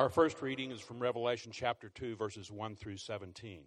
Our 0.00 0.08
first 0.08 0.40
reading 0.40 0.70
is 0.70 0.80
from 0.80 0.98
Revelation 0.98 1.52
chapter 1.52 1.90
2, 1.90 2.16
verses 2.16 2.50
1 2.50 2.74
through 2.74 2.96
17. 2.96 3.64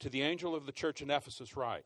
To 0.00 0.10
the 0.10 0.22
angel 0.22 0.56
of 0.56 0.66
the 0.66 0.72
church 0.72 1.02
in 1.02 1.08
Ephesus, 1.08 1.56
write 1.56 1.84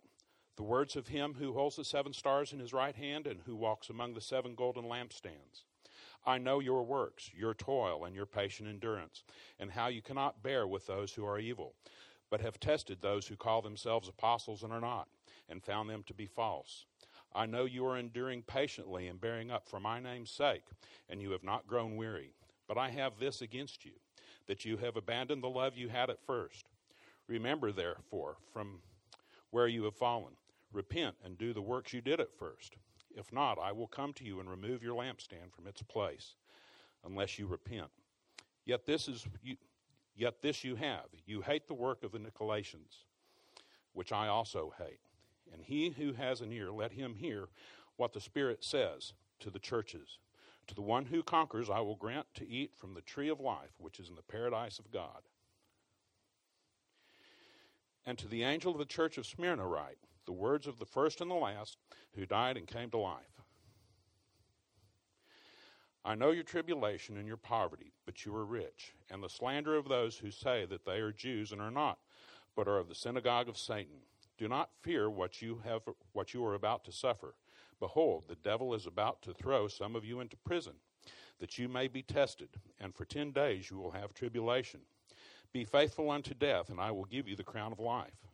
the 0.57 0.63
words 0.63 0.97
of 0.97 1.09
him 1.09 1.35
who 1.39 1.53
holds 1.53 1.77
the 1.77 1.85
seven 1.85 2.15
stars 2.15 2.55
in 2.55 2.59
his 2.59 2.73
right 2.73 2.97
hand 2.97 3.27
and 3.27 3.41
who 3.45 3.55
walks 3.55 3.91
among 3.91 4.15
the 4.15 4.23
seven 4.23 4.55
golden 4.55 4.85
lampstands. 4.85 5.65
I 6.25 6.39
know 6.39 6.61
your 6.61 6.83
works, 6.85 7.31
your 7.37 7.53
toil, 7.53 8.07
and 8.07 8.15
your 8.15 8.25
patient 8.25 8.67
endurance, 8.67 9.25
and 9.59 9.73
how 9.73 9.89
you 9.89 10.01
cannot 10.01 10.43
bear 10.43 10.67
with 10.67 10.87
those 10.87 11.13
who 11.13 11.27
are 11.27 11.39
evil, 11.39 11.75
but 12.31 12.41
have 12.41 12.59
tested 12.59 13.03
those 13.03 13.27
who 13.27 13.37
call 13.37 13.61
themselves 13.61 14.09
apostles 14.09 14.63
and 14.63 14.73
are 14.73 14.81
not, 14.81 15.07
and 15.51 15.63
found 15.63 15.91
them 15.91 16.03
to 16.07 16.15
be 16.15 16.25
false. 16.25 16.87
I 17.35 17.45
know 17.45 17.67
you 17.67 17.85
are 17.85 17.99
enduring 17.99 18.45
patiently 18.45 19.07
and 19.07 19.21
bearing 19.21 19.51
up 19.51 19.69
for 19.69 19.79
my 19.79 20.01
name's 20.01 20.31
sake, 20.31 20.65
and 21.11 21.21
you 21.21 21.33
have 21.33 21.45
not 21.45 21.67
grown 21.67 21.97
weary. 21.97 22.33
But 22.69 22.79
I 22.79 22.91
have 22.91 23.19
this 23.19 23.41
against 23.41 23.85
you, 23.85 23.93
that 24.47 24.65
you 24.65 24.77
have 24.77 24.97
abandoned 24.97 25.43
the 25.43 25.49
love 25.49 25.77
you 25.77 25.89
had 25.89 26.11
at 26.11 26.23
first. 26.25 26.67
Remember, 27.27 27.73
therefore, 27.73 28.37
from 28.53 28.81
where 29.51 29.67
you 29.67 29.85
have 29.85 29.97
fallen. 29.97 30.35
Repent 30.73 31.15
and 31.25 31.39
do 31.39 31.55
the 31.55 31.63
works 31.63 31.95
you 31.95 32.03
did 32.03 32.21
at 32.21 32.37
first. 32.39 32.77
If 33.17 33.33
not, 33.33 33.59
I 33.59 33.73
will 33.73 33.87
come 33.87 34.13
to 34.15 34.25
you 34.25 34.39
and 34.39 34.51
remove 34.51 34.83
your 34.83 34.95
lampstand 34.95 35.53
from 35.57 35.67
its 35.67 35.83
place, 35.83 36.35
unless 37.05 37.39
you 37.39 37.47
repent. 37.47 37.89
Yet 38.67 38.85
this 38.85 39.09
is 39.09 39.27
you, 39.43 39.57
yet 40.15 40.43
this 40.43 40.63
you 40.63 40.77
have. 40.77 41.07
You 41.25 41.41
hate 41.41 41.67
the 41.67 41.75
work 41.75 42.05
of 42.05 42.13
the 42.13 42.19
Nicolaitans, 42.19 43.05
which 43.95 44.13
I 44.13 44.29
also 44.29 44.75
hate. 44.79 45.01
And 45.53 45.63
he 45.63 45.89
who 45.91 46.13
has 46.13 46.43
an 46.43 46.53
ear, 46.53 46.71
let 46.71 46.93
him 46.93 47.15
hear 47.15 47.49
what 47.97 48.13
the 48.13 48.21
Spirit 48.21 48.63
says 48.63 49.15
to 49.41 49.51
the 49.51 49.59
churches. 49.59 50.19
To 50.69 50.75
the 50.75 50.83
one 50.83 51.07
who 51.07 51.23
conquers, 51.23 51.71
I 51.71 51.81
will 51.81 51.97
grant 51.97 52.27
to 52.35 52.49
eat 52.49 52.73
from 52.77 52.95
the 52.95 53.01
tree 53.01 53.29
of 53.29 53.41
life, 53.41 53.73
which 53.79 53.99
is 53.99 54.11
in 54.11 54.15
the 54.15 54.23
paradise 54.23 54.79
of 54.79 54.91
God. 54.91 55.23
And 58.07 58.17
to 58.19 58.29
the 58.29 58.45
angel 58.45 58.73
of 58.73 58.79
the 58.79 58.85
church 58.85 59.19
of 59.19 59.27
Smyrna, 59.27 59.67
write 59.67 59.99
the 60.27 60.33
words 60.33 60.67
of 60.67 60.79
the 60.79 60.85
first 60.85 61.21
and 61.21 61.31
the 61.31 61.35
last 61.35 61.79
who 62.15 62.27
died 62.27 62.59
and 62.59 62.67
came 62.67 62.91
to 62.91 62.99
life. 62.99 63.41
I 66.05 66.15
know 66.15 66.31
your 66.31 66.45
tribulation 66.45 67.17
and 67.17 67.27
your 67.27 67.37
poverty, 67.37 67.93
but 68.07 68.25
you 68.25 68.35
are 68.35 68.45
rich, 68.45 68.95
and 69.11 69.23
the 69.23 69.29
slander 69.29 69.75
of 69.75 69.89
those 69.89 70.17
who 70.17 70.31
say 70.31 70.65
that 70.67 70.85
they 70.85 71.01
are 71.01 71.13
Jews 71.13 71.51
and 71.51 71.61
are 71.61 71.71
not, 71.71 71.99
but 72.55 72.69
are 72.69 72.79
of 72.79 72.89
the 72.89 72.95
synagogue 72.95 73.49
of 73.49 73.59
Satan. 73.59 74.01
Do 74.39 74.49
not 74.49 74.71
fear 74.83 75.11
what 75.11 75.43
you 75.43 75.63
have 75.65 75.83
what 76.13 76.33
you 76.33 76.45
are 76.45 76.55
about 76.55 76.85
to 76.85 76.93
suffer. 76.93 77.35
Behold, 77.81 78.25
the 78.29 78.37
devil 78.37 78.75
is 78.75 78.87
about 78.87 79.23
to 79.23 79.33
throw 79.33 79.69
some 79.69 79.95
of 79.95 80.05
you 80.05 80.21
into 80.21 80.37
prison, 80.37 80.75
that 81.39 81.59
you 81.59 81.69
may 81.69 81.89
be 81.89 82.03
tested, 82.03 82.49
and 82.81 82.95
for 82.95 83.05
ten 83.05 83.31
days 83.31 83.71
you 83.71 83.79
will 83.79 83.93
have 83.93 84.13
tribulation. 84.15 84.81
Be 85.53 85.65
faithful 85.65 86.11
unto 86.11 86.35
death, 86.35 86.69
and 86.69 86.81
I 86.81 86.91
will 86.91 87.05
give 87.05 87.29
you 87.29 87.37
the 87.37 87.45
crown 87.45 87.73
of 87.73 87.79
life. 87.79 88.27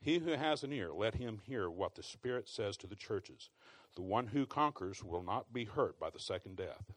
He 0.00 0.18
who 0.18 0.32
has 0.32 0.62
an 0.62 0.72
ear, 0.72 0.92
let 0.92 1.14
him 1.14 1.40
hear 1.44 1.70
what 1.70 1.94
the 1.94 2.02
Spirit 2.02 2.48
says 2.48 2.76
to 2.78 2.86
the 2.86 2.94
churches. 2.94 3.50
The 3.94 4.02
one 4.02 4.26
who 4.26 4.44
conquers 4.44 5.02
will 5.02 5.22
not 5.22 5.52
be 5.52 5.64
hurt 5.64 5.98
by 5.98 6.10
the 6.10 6.20
second 6.20 6.56
death. 6.56 6.92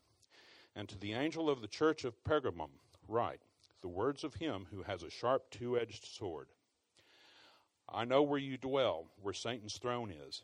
And 0.76 0.90
to 0.90 0.98
the 0.98 1.14
angel 1.14 1.50
of 1.50 1.62
the 1.62 1.68
church 1.68 2.04
of 2.04 2.24
Pergamum, 2.24 2.72
write 3.08 3.42
the 3.82 3.88
words 3.88 4.24
of 4.24 4.36
him 4.36 4.68
who 4.70 4.84
has 4.84 5.04
a 5.04 5.10
sharp 5.10 5.50
two 5.50 5.78
edged 5.78 6.06
sword. 6.06 6.50
I 7.88 8.06
know 8.06 8.22
where 8.22 8.40
you 8.40 8.58
dwell, 8.58 9.08
where 9.22 9.34
Satan's 9.34 9.78
throne 9.78 10.12
is. 10.12 10.44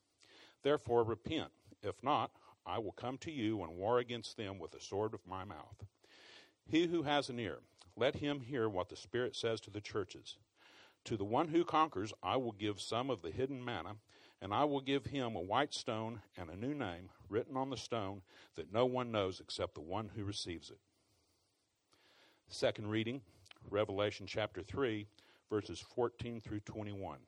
Therefore, 0.63 1.03
repent. 1.03 1.51
If 1.81 2.03
not, 2.03 2.31
I 2.65 2.77
will 2.77 2.91
come 2.91 3.17
to 3.19 3.31
you 3.31 3.63
and 3.63 3.75
war 3.75 3.99
against 3.99 4.37
them 4.37 4.59
with 4.59 4.71
the 4.71 4.79
sword 4.79 5.13
of 5.13 5.25
my 5.27 5.43
mouth. 5.43 5.83
He 6.65 6.87
who 6.87 7.03
has 7.03 7.29
an 7.29 7.39
ear, 7.39 7.59
let 7.95 8.15
him 8.15 8.41
hear 8.41 8.69
what 8.69 8.89
the 8.89 8.95
Spirit 8.95 9.35
says 9.35 9.59
to 9.61 9.71
the 9.71 9.81
churches. 9.81 10.37
To 11.05 11.17
the 11.17 11.25
one 11.25 11.47
who 11.47 11.63
conquers, 11.65 12.13
I 12.21 12.37
will 12.37 12.51
give 12.51 12.79
some 12.79 13.09
of 13.09 13.21
the 13.21 13.31
hidden 13.31 13.65
manna, 13.65 13.95
and 14.41 14.53
I 14.53 14.63
will 14.65 14.81
give 14.81 15.05
him 15.05 15.35
a 15.35 15.41
white 15.41 15.73
stone 15.73 16.21
and 16.37 16.49
a 16.49 16.55
new 16.55 16.73
name 16.73 17.09
written 17.29 17.57
on 17.57 17.69
the 17.69 17.77
stone 17.77 18.21
that 18.55 18.71
no 18.71 18.85
one 18.85 19.11
knows 19.11 19.39
except 19.39 19.73
the 19.73 19.81
one 19.81 20.11
who 20.15 20.23
receives 20.23 20.69
it. 20.69 20.79
Second 22.47 22.89
reading, 22.89 23.21
Revelation 23.69 24.27
chapter 24.27 24.61
3, 24.61 25.07
verses 25.49 25.79
14 25.79 26.41
through 26.41 26.59
21. 26.61 27.19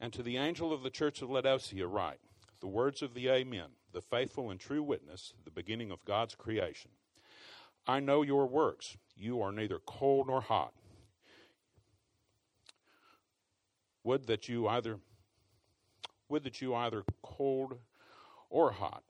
And 0.00 0.12
to 0.12 0.22
the 0.22 0.36
angel 0.36 0.72
of 0.72 0.82
the 0.82 0.90
church 0.90 1.22
of 1.22 1.30
Laodicea 1.30 1.86
write 1.86 2.20
the 2.60 2.66
words 2.66 3.02
of 3.02 3.14
the 3.14 3.28
Amen, 3.28 3.68
the 3.92 4.00
faithful 4.00 4.50
and 4.50 4.58
true 4.58 4.82
witness, 4.82 5.32
the 5.44 5.50
beginning 5.50 5.92
of 5.92 6.04
God's 6.04 6.34
creation. 6.34 6.90
I 7.86 8.00
know 8.00 8.22
your 8.22 8.46
works. 8.46 8.96
You 9.16 9.40
are 9.42 9.52
neither 9.52 9.78
cold 9.86 10.26
nor 10.26 10.40
hot. 10.40 10.72
Would 14.02 14.26
that 14.26 14.48
you 14.48 14.68
either 14.68 14.98
would 16.28 16.44
that 16.44 16.60
you 16.60 16.74
either 16.74 17.04
cold 17.22 17.78
or 18.50 18.70
hot. 18.70 19.02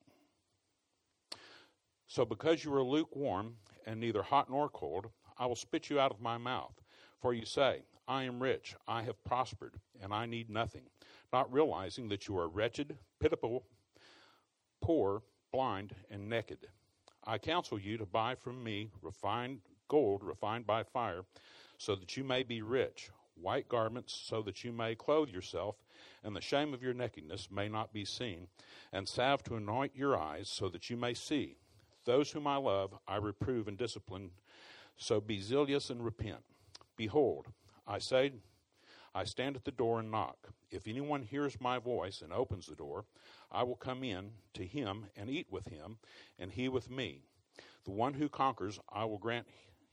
So 2.07 2.25
because 2.25 2.65
you 2.65 2.73
are 2.75 2.83
lukewarm 2.83 3.55
and 3.87 4.01
neither 4.01 4.23
hot 4.23 4.49
nor 4.49 4.69
cold, 4.69 5.07
I 5.37 5.47
will 5.47 5.57
spit 5.57 5.91
you 5.91 6.01
out 6.01 6.13
of 6.13 6.21
my 6.21 6.39
mouth. 6.39 6.75
For 7.21 7.35
you 7.35 7.45
say, 7.45 7.83
I 8.09 8.25
am 8.25 8.43
rich, 8.43 8.75
I 8.89 9.03
have 9.03 9.23
prospered, 9.23 9.75
and 10.03 10.13
I 10.15 10.27
need 10.27 10.49
nothing, 10.49 10.85
not 11.33 11.53
realizing 11.53 12.09
that 12.09 12.27
you 12.27 12.39
are 12.39 12.49
wretched, 12.49 12.97
pitiable, 13.21 13.65
poor, 14.81 15.23
blind, 15.53 15.95
and 16.11 16.29
naked. 16.29 16.69
I 17.25 17.37
counsel 17.37 17.79
you 17.79 17.99
to 17.99 18.07
buy 18.07 18.35
from 18.35 18.65
me 18.65 18.89
refined 19.03 19.61
gold 19.89 20.23
refined 20.23 20.67
by 20.67 20.85
fire, 20.85 21.25
so 21.79 21.95
that 21.95 22.17
you 22.17 22.23
may 22.23 22.43
be 22.43 22.63
rich, 22.63 23.11
white 23.35 23.69
garments, 23.69 24.15
so 24.15 24.43
that 24.43 24.63
you 24.63 24.73
may 24.73 24.95
clothe 24.95 25.31
yourself, 25.31 25.77
and 26.23 26.37
the 26.37 26.41
shame 26.41 26.75
of 26.75 26.83
your 26.83 26.95
nakedness 26.95 27.51
may 27.51 27.69
not 27.69 27.93
be 27.93 28.05
seen, 28.05 28.49
and 28.93 29.09
salve 29.09 29.43
to 29.45 29.57
anoint 29.57 29.97
your 29.97 30.17
eyes, 30.17 30.49
so 30.49 30.69
that 30.69 30.91
you 30.91 30.97
may 30.97 31.15
see. 31.15 31.57
Those 32.05 32.31
whom 32.31 32.47
I 32.47 32.57
love, 32.57 32.95
I 33.07 33.17
reprove 33.17 33.69
and 33.69 33.77
discipline, 33.77 34.31
so 34.97 35.21
be 35.21 35.41
zealous 35.41 35.91
and 35.91 36.05
repent. 36.05 36.43
Behold, 36.97 37.49
I 37.89 37.99
say, 37.99 38.33
I 39.15 39.25
stand 39.25 39.57
at 39.57 39.65
the 39.65 39.71
door 39.71 39.99
and 39.99 40.11
knock. 40.11 40.51
If 40.71 40.87
anyone 40.87 41.23
hears 41.23 41.61
my 41.61 41.79
voice 41.79 42.21
and 42.21 42.33
opens 42.33 42.67
the 42.67 42.77
door, 42.77 43.07
I 43.51 43.63
will 43.63 43.77
come 43.77 44.05
in 44.05 44.33
to 44.55 44.67
him 44.67 45.07
and 45.17 45.31
eat 45.31 45.47
with 45.51 45.69
him, 45.69 45.97
and 46.39 46.53
he 46.53 46.69
with 46.69 46.91
me. 46.91 47.23
The 47.85 47.91
one 47.91 48.15
who 48.15 48.29
conquers, 48.29 48.79
I 48.93 49.07
will 49.07 49.19
grant 49.19 49.47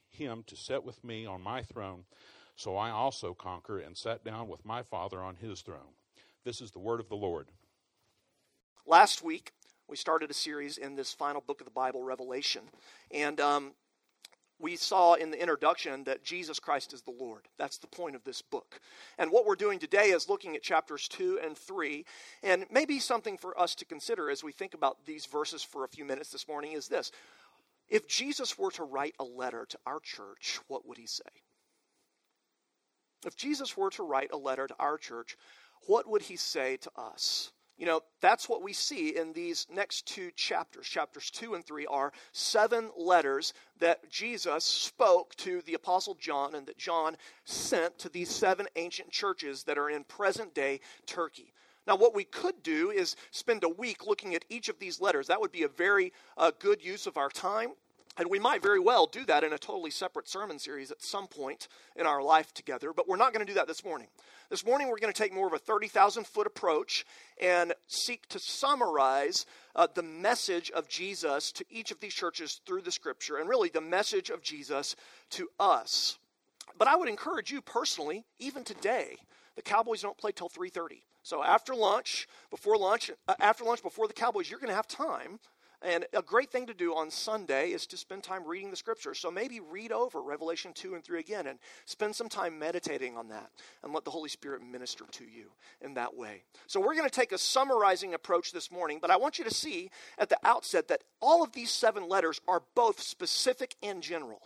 him 0.09 0.44
to 0.47 0.57
sit 0.57 0.83
with 0.83 1.03
me 1.03 1.25
on 1.25 1.41
my 1.41 1.61
throne, 1.63 2.03
so 2.57 2.75
I 2.75 2.89
also 2.89 3.33
conquer 3.33 3.79
and 3.79 3.95
sat 3.95 4.25
down 4.25 4.50
with 4.50 4.66
my 4.66 4.83
Father 4.83 5.22
on 5.22 5.38
his 5.38 5.62
throne. 5.62 5.95
This 6.44 6.59
is 6.59 6.72
the 6.72 6.79
word 6.79 7.00
of 7.00 7.07
the 7.07 7.16
Lord. 7.16 7.47
Last 8.85 9.23
week, 9.23 9.53
we 9.88 9.95
started 9.95 10.29
a 10.29 10.33
series 10.33 10.77
in 10.77 10.95
this 10.95 11.13
final 11.13 11.41
book 11.41 11.62
of 11.62 11.66
the 11.66 11.72
Bible, 11.72 12.03
Revelation. 12.03 12.63
And 13.12 13.39
um, 13.39 13.71
we 14.60 14.75
saw 14.75 15.13
in 15.16 15.31
the 15.31 15.42
introduction 15.42 16.06
that 16.06 16.24
Jesus 16.24 16.60
Christ 16.60 16.94
is 16.94 17.02
the 17.02 17.12
Lord. 17.12 17.48
That's 17.57 17.78
the 17.78 17.88
point 17.88 18.16
of 18.16 18.24
this 18.24 18.42
book. 18.42 18.80
And 19.18 19.31
what 19.31 19.46
we're 19.46 19.56
doing 19.56 19.80
today 19.80 20.12
is 20.12 20.30
looking 20.30 20.56
at 20.56 20.63
chapters 20.63 21.07
2 21.10 21.40
and 21.44 21.57
3. 21.57 22.06
And 22.42 22.66
maybe 22.72 23.00
something 23.00 23.38
for 23.38 23.60
us 23.60 23.75
to 23.75 23.86
consider 23.86 24.30
as 24.30 24.44
we 24.44 24.52
think 24.52 24.74
about 24.74 25.06
these 25.06 25.25
verses 25.25 25.62
for 25.62 25.84
a 25.84 25.90
few 25.90 26.06
minutes 26.06 26.31
this 26.31 26.48
morning 26.48 26.72
is 26.72 26.88
this 26.88 27.12
If 27.90 28.07
Jesus 28.07 28.57
were 28.57 28.72
to 28.72 28.84
write 28.84 29.16
a 29.19 29.25
letter 29.25 29.66
to 29.69 29.78
our 29.86 30.00
church, 30.00 30.60
what 30.68 30.88
would 30.88 30.98
he 30.98 31.08
say? 31.08 31.24
If 33.25 33.36
Jesus 33.36 33.75
were 33.75 33.90
to 33.92 34.04
write 34.04 34.30
a 34.31 34.38
letter 34.38 34.68
to 34.68 34.75
our 34.80 34.98
church, 34.98 35.36
what 35.88 36.08
would 36.10 36.22
he 36.22 36.36
say 36.38 36.78
to 36.78 36.92
us? 36.96 37.51
You 37.77 37.86
know, 37.86 38.01
that's 38.22 38.48
what 38.48 38.63
we 38.63 38.72
see 38.72 39.18
in 39.18 39.33
these 39.33 39.68
next 39.69 40.06
two 40.07 40.31
chapters. 40.36 40.88
Chapters 40.88 41.30
2 41.31 41.56
and 41.56 41.66
3 41.66 41.86
are 41.88 42.13
seven 42.31 42.89
letters 42.98 43.54
that 43.80 44.10
Jesus 44.10 44.63
spoke 44.63 45.36
to 45.36 45.62
the 45.63 45.74
Apostle 45.74 46.16
John 46.16 46.56
and 46.56 46.66
that 46.68 46.77
John 46.77 47.18
sent 47.44 48.00
to 48.00 48.10
these 48.10 48.30
seven 48.30 48.68
ancient 48.77 49.12
churches 49.12 49.63
that 49.63 49.77
are 49.77 49.89
in 49.89 50.06
present 50.06 50.54
day 50.54 50.80
Turkey. 51.06 51.54
Now, 51.86 51.98
what 51.98 52.16
we 52.16 52.24
could 52.24 52.63
do 52.63 52.92
is 52.92 53.16
spend 53.31 53.63
a 53.63 53.69
week 53.69 54.07
looking 54.07 54.33
at 54.36 54.45
each 54.50 54.69
of 54.69 54.80
these 54.80 55.01
letters. 55.01 55.27
That 55.27 55.42
would 55.42 55.51
be 55.51 55.63
a 55.63 55.68
very 55.68 56.13
uh, 56.38 56.51
good 56.57 56.83
use 56.83 57.06
of 57.07 57.18
our 57.18 57.30
time. 57.30 57.74
And 58.17 58.29
we 58.29 58.39
might 58.39 58.62
very 58.62 58.79
well 58.79 59.07
do 59.07 59.25
that 59.25 59.44
in 59.44 59.51
a 59.51 59.57
totally 59.57 59.91
separate 59.91 60.29
sermon 60.29 60.57
series 60.57 60.89
at 60.89 61.03
some 61.03 61.27
point 61.27 61.67
in 61.97 62.06
our 62.06 62.21
life 62.21 62.53
together, 62.53 62.94
but 62.94 63.09
we're 63.09 63.17
not 63.17 63.33
going 63.33 63.45
to 63.45 63.51
do 63.51 63.56
that 63.56 63.67
this 63.67 63.83
morning. 63.83 64.07
This 64.50 64.65
morning, 64.65 64.88
we're 64.88 65.00
going 65.00 65.12
to 65.12 65.21
take 65.21 65.33
more 65.33 65.47
of 65.47 65.53
a 65.53 65.57
30,000 65.57 66.25
foot 66.25 66.47
approach 66.47 67.06
and 67.41 67.73
seek 67.88 68.27
to 68.29 68.39
summarize 68.39 69.45
uh, 69.75 69.88
the 69.94 70.03
message 70.03 70.71
of 70.71 70.88
Jesus 70.88 71.51
to 71.53 71.65
each 71.69 71.91
of 71.91 72.00
these 72.00 72.13
churches 72.13 72.62
through 72.65 72.83
the 72.83 72.91
scripture, 72.91 73.38
and 73.38 73.50
really 73.50 73.69
the 73.69 73.81
message 73.81 74.29
of 74.29 74.41
Jesus 74.41 74.95
to 75.31 75.50
us. 75.59 76.17
But 76.77 76.88
I 76.88 76.95
would 76.95 77.09
encourage 77.09 77.51
you 77.51 77.62
personally, 77.62 78.23
even 78.39 78.63
today, 78.63 79.17
the 79.56 79.62
Cowboys 79.62 80.01
don't 80.01 80.17
play 80.17 80.31
till 80.31 80.50
3:30. 80.50 81.03
So 81.23 81.44
after 81.44 81.73
lunch, 81.73 82.27
before 82.51 82.77
lunch, 82.77 83.09
uh, 83.27 83.35
after 83.39 83.63
lunch, 83.63 83.81
before 83.81 84.07
the 84.07 84.13
Cowboys, 84.13 84.50
you're 84.50 84.59
going 84.59 84.69
to 84.69 84.75
have 84.75 84.88
time 84.88 85.39
and 85.81 86.06
a 86.13 86.22
great 86.22 86.51
thing 86.51 86.66
to 86.68 86.74
do 86.74 86.95
on 86.95 87.12
Sunday 87.12 87.69
is 87.69 87.86
to 87.88 87.98
spend 87.98 88.24
time 88.24 88.45
reading 88.45 88.72
the 88.72 88.75
scriptures. 88.75 89.19
So 89.19 89.30
maybe 89.30 89.60
read 89.60 89.92
over 89.92 90.22
Revelation 90.22 90.72
2 90.74 90.95
and 90.95 91.04
3 91.04 91.19
again 91.19 91.48
and 91.48 91.60
spend 91.86 92.16
some 92.16 92.30
time 92.30 92.57
meditating 92.57 93.18
on 93.18 93.30
that 93.30 93.50
and 93.83 93.94
let 93.94 94.06
the 94.06 94.12
Holy 94.12 94.30
Spirit 94.30 94.62
minister 94.62 95.06
to 95.12 95.25
you 95.25 95.51
in 95.81 95.94
that 95.95 96.16
way. 96.16 96.44
So 96.68 96.80
we're 96.80 96.95
going 96.95 97.10
to 97.10 97.16
take 97.16 97.31
a 97.31 97.38
summarizing 97.38 98.13
approach 98.13 98.51
this 98.51 98.72
morning, 98.72 99.00
but 99.01 99.12
I 99.12 99.18
want 99.18 99.38
you 99.38 99.45
to 99.45 99.54
see 99.54 99.89
at 100.18 100.30
the 100.30 100.39
outset 100.44 100.88
that 100.88 101.04
all 101.22 101.44
of 101.44 101.51
these 101.51 101.72
seven 101.72 102.07
letters 102.07 102.39
are 102.48 102.63
both 102.75 103.01
specific 103.01 103.75
and 103.83 104.01
general. 104.01 104.42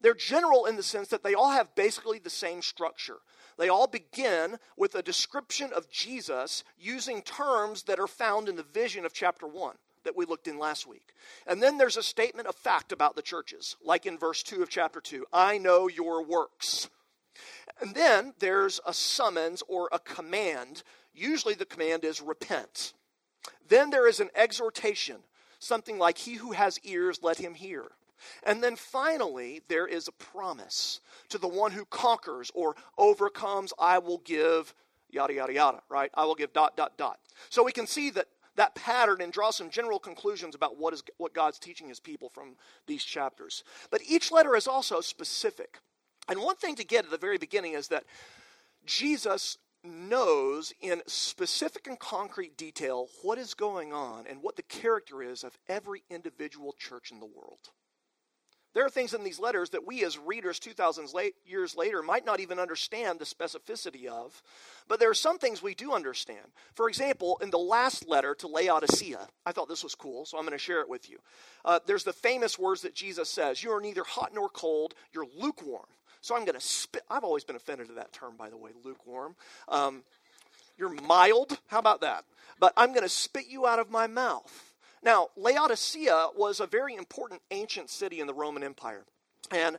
They're 0.00 0.14
general 0.14 0.66
in 0.66 0.76
the 0.76 0.82
sense 0.82 1.08
that 1.08 1.22
they 1.22 1.34
all 1.34 1.50
have 1.50 1.74
basically 1.76 2.18
the 2.18 2.30
same 2.30 2.60
structure. 2.60 3.18
They 3.56 3.68
all 3.68 3.86
begin 3.86 4.58
with 4.76 4.94
a 4.94 5.02
description 5.02 5.70
of 5.72 5.88
Jesus 5.90 6.64
using 6.76 7.22
terms 7.22 7.84
that 7.84 8.00
are 8.00 8.08
found 8.08 8.48
in 8.48 8.56
the 8.56 8.64
vision 8.64 9.04
of 9.04 9.12
chapter 9.12 9.46
1 9.46 9.76
that 10.04 10.16
we 10.16 10.26
looked 10.26 10.48
in 10.48 10.58
last 10.58 10.86
week. 10.86 11.14
And 11.46 11.62
then 11.62 11.78
there's 11.78 11.96
a 11.96 12.02
statement 12.02 12.48
of 12.48 12.54
fact 12.54 12.92
about 12.92 13.16
the 13.16 13.22
churches, 13.22 13.76
like 13.84 14.06
in 14.06 14.18
verse 14.18 14.42
2 14.42 14.62
of 14.62 14.68
chapter 14.68 15.00
2 15.00 15.26
I 15.32 15.58
know 15.58 15.88
your 15.88 16.24
works. 16.24 16.88
And 17.80 17.94
then 17.94 18.34
there's 18.38 18.80
a 18.86 18.92
summons 18.92 19.62
or 19.68 19.88
a 19.92 19.98
command. 19.98 20.82
Usually 21.14 21.54
the 21.54 21.64
command 21.64 22.04
is 22.04 22.20
repent. 22.20 22.92
Then 23.68 23.90
there 23.90 24.06
is 24.06 24.20
an 24.20 24.30
exhortation, 24.34 25.16
something 25.58 25.98
like, 25.98 26.18
He 26.18 26.34
who 26.34 26.52
has 26.52 26.78
ears, 26.84 27.20
let 27.22 27.38
him 27.38 27.54
hear. 27.54 27.86
And 28.44 28.62
then 28.62 28.76
finally, 28.76 29.62
there 29.68 29.86
is 29.86 30.08
a 30.08 30.12
promise 30.12 31.00
to 31.30 31.38
the 31.38 31.48
one 31.48 31.72
who 31.72 31.84
conquers 31.86 32.50
or 32.54 32.76
overcomes, 32.96 33.72
I 33.78 33.98
will 33.98 34.18
give, 34.18 34.74
yada, 35.10 35.34
yada, 35.34 35.52
yada, 35.52 35.82
right? 35.88 36.10
I 36.14 36.24
will 36.24 36.34
give 36.34 36.52
dot, 36.52 36.76
dot, 36.76 36.96
dot. 36.96 37.18
So 37.50 37.64
we 37.64 37.72
can 37.72 37.86
see 37.86 38.10
that 38.10 38.28
that 38.56 38.74
pattern 38.74 39.20
and 39.20 39.32
draw 39.32 39.50
some 39.50 39.70
general 39.70 39.98
conclusions 39.98 40.54
about 40.54 40.78
what, 40.78 40.92
is, 40.92 41.02
what 41.16 41.34
God's 41.34 41.58
teaching 41.58 41.88
his 41.88 42.00
people 42.00 42.28
from 42.28 42.56
these 42.86 43.04
chapters. 43.04 43.64
But 43.90 44.02
each 44.06 44.30
letter 44.30 44.56
is 44.56 44.66
also 44.66 45.00
specific. 45.00 45.78
And 46.28 46.40
one 46.40 46.56
thing 46.56 46.76
to 46.76 46.84
get 46.84 47.04
at 47.04 47.10
the 47.10 47.16
very 47.16 47.38
beginning 47.38 47.72
is 47.72 47.88
that 47.88 48.04
Jesus 48.84 49.58
knows 49.84 50.72
in 50.80 51.02
specific 51.06 51.86
and 51.86 51.98
concrete 51.98 52.56
detail 52.56 53.08
what 53.22 53.38
is 53.38 53.54
going 53.54 53.92
on 53.92 54.26
and 54.28 54.42
what 54.42 54.56
the 54.56 54.62
character 54.62 55.22
is 55.22 55.42
of 55.42 55.58
every 55.68 56.04
individual 56.08 56.74
church 56.78 57.10
in 57.10 57.18
the 57.18 57.26
world. 57.26 57.70
There 58.74 58.86
are 58.86 58.90
things 58.90 59.12
in 59.12 59.22
these 59.22 59.38
letters 59.38 59.70
that 59.70 59.86
we 59.86 60.04
as 60.04 60.18
readers 60.18 60.58
2,000 60.58 61.08
years 61.44 61.76
later 61.76 62.02
might 62.02 62.24
not 62.24 62.40
even 62.40 62.58
understand 62.58 63.18
the 63.18 63.24
specificity 63.24 64.06
of, 64.06 64.42
but 64.88 64.98
there 64.98 65.10
are 65.10 65.14
some 65.14 65.38
things 65.38 65.62
we 65.62 65.74
do 65.74 65.92
understand. 65.92 66.46
For 66.74 66.88
example, 66.88 67.38
in 67.42 67.50
the 67.50 67.58
last 67.58 68.08
letter 68.08 68.34
to 68.36 68.48
Laodicea, 68.48 69.28
I 69.44 69.52
thought 69.52 69.68
this 69.68 69.84
was 69.84 69.94
cool, 69.94 70.24
so 70.24 70.38
I'm 70.38 70.44
going 70.44 70.52
to 70.52 70.58
share 70.58 70.80
it 70.80 70.88
with 70.88 71.10
you. 71.10 71.18
Uh, 71.64 71.80
there's 71.86 72.04
the 72.04 72.12
famous 72.12 72.58
words 72.58 72.82
that 72.82 72.94
Jesus 72.94 73.28
says 73.28 73.62
You 73.62 73.72
are 73.72 73.80
neither 73.80 74.04
hot 74.04 74.32
nor 74.34 74.48
cold, 74.48 74.94
you're 75.12 75.26
lukewarm. 75.38 75.86
So 76.22 76.36
I'm 76.36 76.44
going 76.44 76.54
to 76.54 76.64
spit. 76.64 77.02
I've 77.10 77.24
always 77.24 77.42
been 77.42 77.56
offended 77.56 77.88
to 77.88 77.94
that 77.94 78.12
term, 78.12 78.36
by 78.38 78.48
the 78.48 78.56
way, 78.56 78.70
lukewarm. 78.84 79.34
Um, 79.68 80.04
you're 80.78 80.94
mild. 81.02 81.58
How 81.66 81.80
about 81.80 82.00
that? 82.02 82.24
But 82.60 82.72
I'm 82.76 82.90
going 82.90 83.02
to 83.02 83.08
spit 83.08 83.46
you 83.48 83.66
out 83.66 83.80
of 83.80 83.90
my 83.90 84.06
mouth. 84.06 84.71
Now, 85.02 85.28
Laodicea 85.36 86.28
was 86.36 86.60
a 86.60 86.66
very 86.66 86.94
important 86.94 87.42
ancient 87.50 87.90
city 87.90 88.20
in 88.20 88.26
the 88.26 88.34
Roman 88.34 88.62
Empire. 88.62 89.04
And 89.50 89.78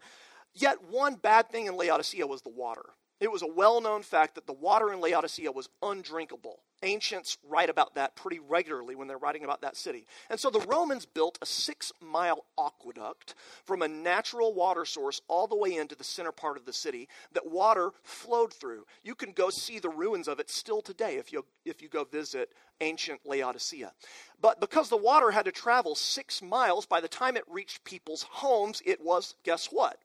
yet, 0.53 0.83
one 0.89 1.15
bad 1.15 1.49
thing 1.49 1.67
in 1.67 1.77
Laodicea 1.77 2.27
was 2.27 2.41
the 2.41 2.49
water. 2.49 2.83
It 3.23 3.31
was 3.31 3.41
a 3.41 3.47
well 3.47 3.79
known 3.79 4.03
fact 4.03 4.35
that 4.35 4.47
the 4.47 4.51
water 4.53 4.91
in 4.91 4.99
Laodicea 4.99 5.49
was 5.49 5.69
undrinkable. 5.81 6.59
Ancients 6.81 7.37
write 7.47 7.69
about 7.69 7.95
that 7.95 8.17
pretty 8.17 8.39
regularly 8.39 8.95
when 8.95 9.07
they're 9.07 9.17
writing 9.17 9.45
about 9.45 9.61
that 9.61 9.77
city. 9.77 10.05
And 10.29 10.37
so 10.37 10.49
the 10.49 10.59
Romans 10.59 11.05
built 11.05 11.39
a 11.41 11.45
six 11.45 11.93
mile 12.01 12.43
aqueduct 12.59 13.35
from 13.63 13.81
a 13.81 13.87
natural 13.87 14.53
water 14.53 14.83
source 14.83 15.21
all 15.29 15.47
the 15.47 15.55
way 15.55 15.73
into 15.73 15.95
the 15.95 16.03
center 16.03 16.33
part 16.33 16.57
of 16.57 16.65
the 16.65 16.73
city 16.73 17.07
that 17.31 17.49
water 17.49 17.91
flowed 18.03 18.51
through. 18.51 18.83
You 19.03 19.15
can 19.15 19.31
go 19.31 19.49
see 19.49 19.79
the 19.79 19.87
ruins 19.87 20.27
of 20.27 20.41
it 20.41 20.49
still 20.49 20.81
today 20.81 21.15
if 21.15 21.31
you, 21.31 21.45
if 21.63 21.81
you 21.81 21.87
go 21.87 22.03
visit 22.03 22.49
ancient 22.81 23.21
Laodicea. 23.23 23.93
But 24.41 24.59
because 24.59 24.89
the 24.89 24.97
water 24.97 25.31
had 25.31 25.45
to 25.45 25.53
travel 25.53 25.95
six 25.95 26.41
miles, 26.41 26.85
by 26.85 26.99
the 26.99 27.07
time 27.07 27.37
it 27.37 27.45
reached 27.47 27.85
people's 27.85 28.23
homes, 28.23 28.81
it 28.85 28.99
was, 28.99 29.35
guess 29.45 29.67
what? 29.67 29.97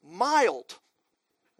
Mild. 0.00 0.76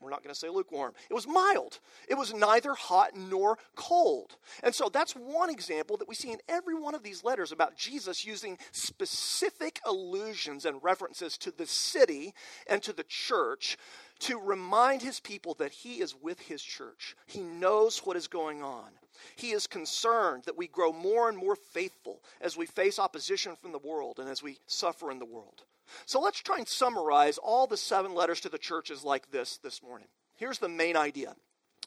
We're 0.02 0.10
not 0.10 0.22
going 0.22 0.34
to 0.34 0.38
say 0.38 0.48
lukewarm. 0.48 0.92
It 1.08 1.14
was 1.14 1.26
mild. 1.26 1.78
It 2.08 2.14
was 2.14 2.34
neither 2.34 2.74
hot 2.74 3.16
nor 3.16 3.58
cold. 3.74 4.36
And 4.62 4.74
so 4.74 4.88
that's 4.88 5.12
one 5.12 5.50
example 5.50 5.96
that 5.98 6.08
we 6.08 6.14
see 6.14 6.32
in 6.32 6.40
every 6.48 6.74
one 6.74 6.94
of 6.94 7.02
these 7.02 7.24
letters 7.24 7.52
about 7.52 7.76
Jesus 7.76 8.24
using 8.24 8.58
specific 8.72 9.80
allusions 9.84 10.64
and 10.64 10.82
references 10.82 11.38
to 11.38 11.50
the 11.50 11.66
city 11.66 12.34
and 12.66 12.82
to 12.82 12.92
the 12.92 13.04
church 13.04 13.76
to 14.20 14.38
remind 14.38 15.02
his 15.02 15.20
people 15.20 15.54
that 15.54 15.72
he 15.72 16.00
is 16.00 16.14
with 16.14 16.38
his 16.40 16.62
church. 16.62 17.16
He 17.26 17.40
knows 17.40 17.98
what 17.98 18.16
is 18.16 18.28
going 18.28 18.62
on. 18.62 18.90
He 19.36 19.50
is 19.50 19.66
concerned 19.66 20.44
that 20.44 20.56
we 20.56 20.68
grow 20.68 20.92
more 20.92 21.28
and 21.28 21.36
more 21.36 21.56
faithful 21.56 22.22
as 22.40 22.56
we 22.56 22.66
face 22.66 22.98
opposition 22.98 23.56
from 23.56 23.72
the 23.72 23.78
world 23.78 24.18
and 24.18 24.28
as 24.28 24.42
we 24.42 24.58
suffer 24.66 25.10
in 25.10 25.18
the 25.18 25.24
world. 25.24 25.62
So 26.06 26.20
let's 26.20 26.40
try 26.40 26.58
and 26.58 26.68
summarize 26.68 27.38
all 27.38 27.66
the 27.66 27.76
seven 27.76 28.14
letters 28.14 28.40
to 28.42 28.48
the 28.48 28.58
churches 28.58 29.04
like 29.04 29.30
this 29.30 29.58
this 29.58 29.82
morning. 29.82 30.08
Here's 30.36 30.58
the 30.58 30.68
main 30.68 30.96
idea 30.96 31.34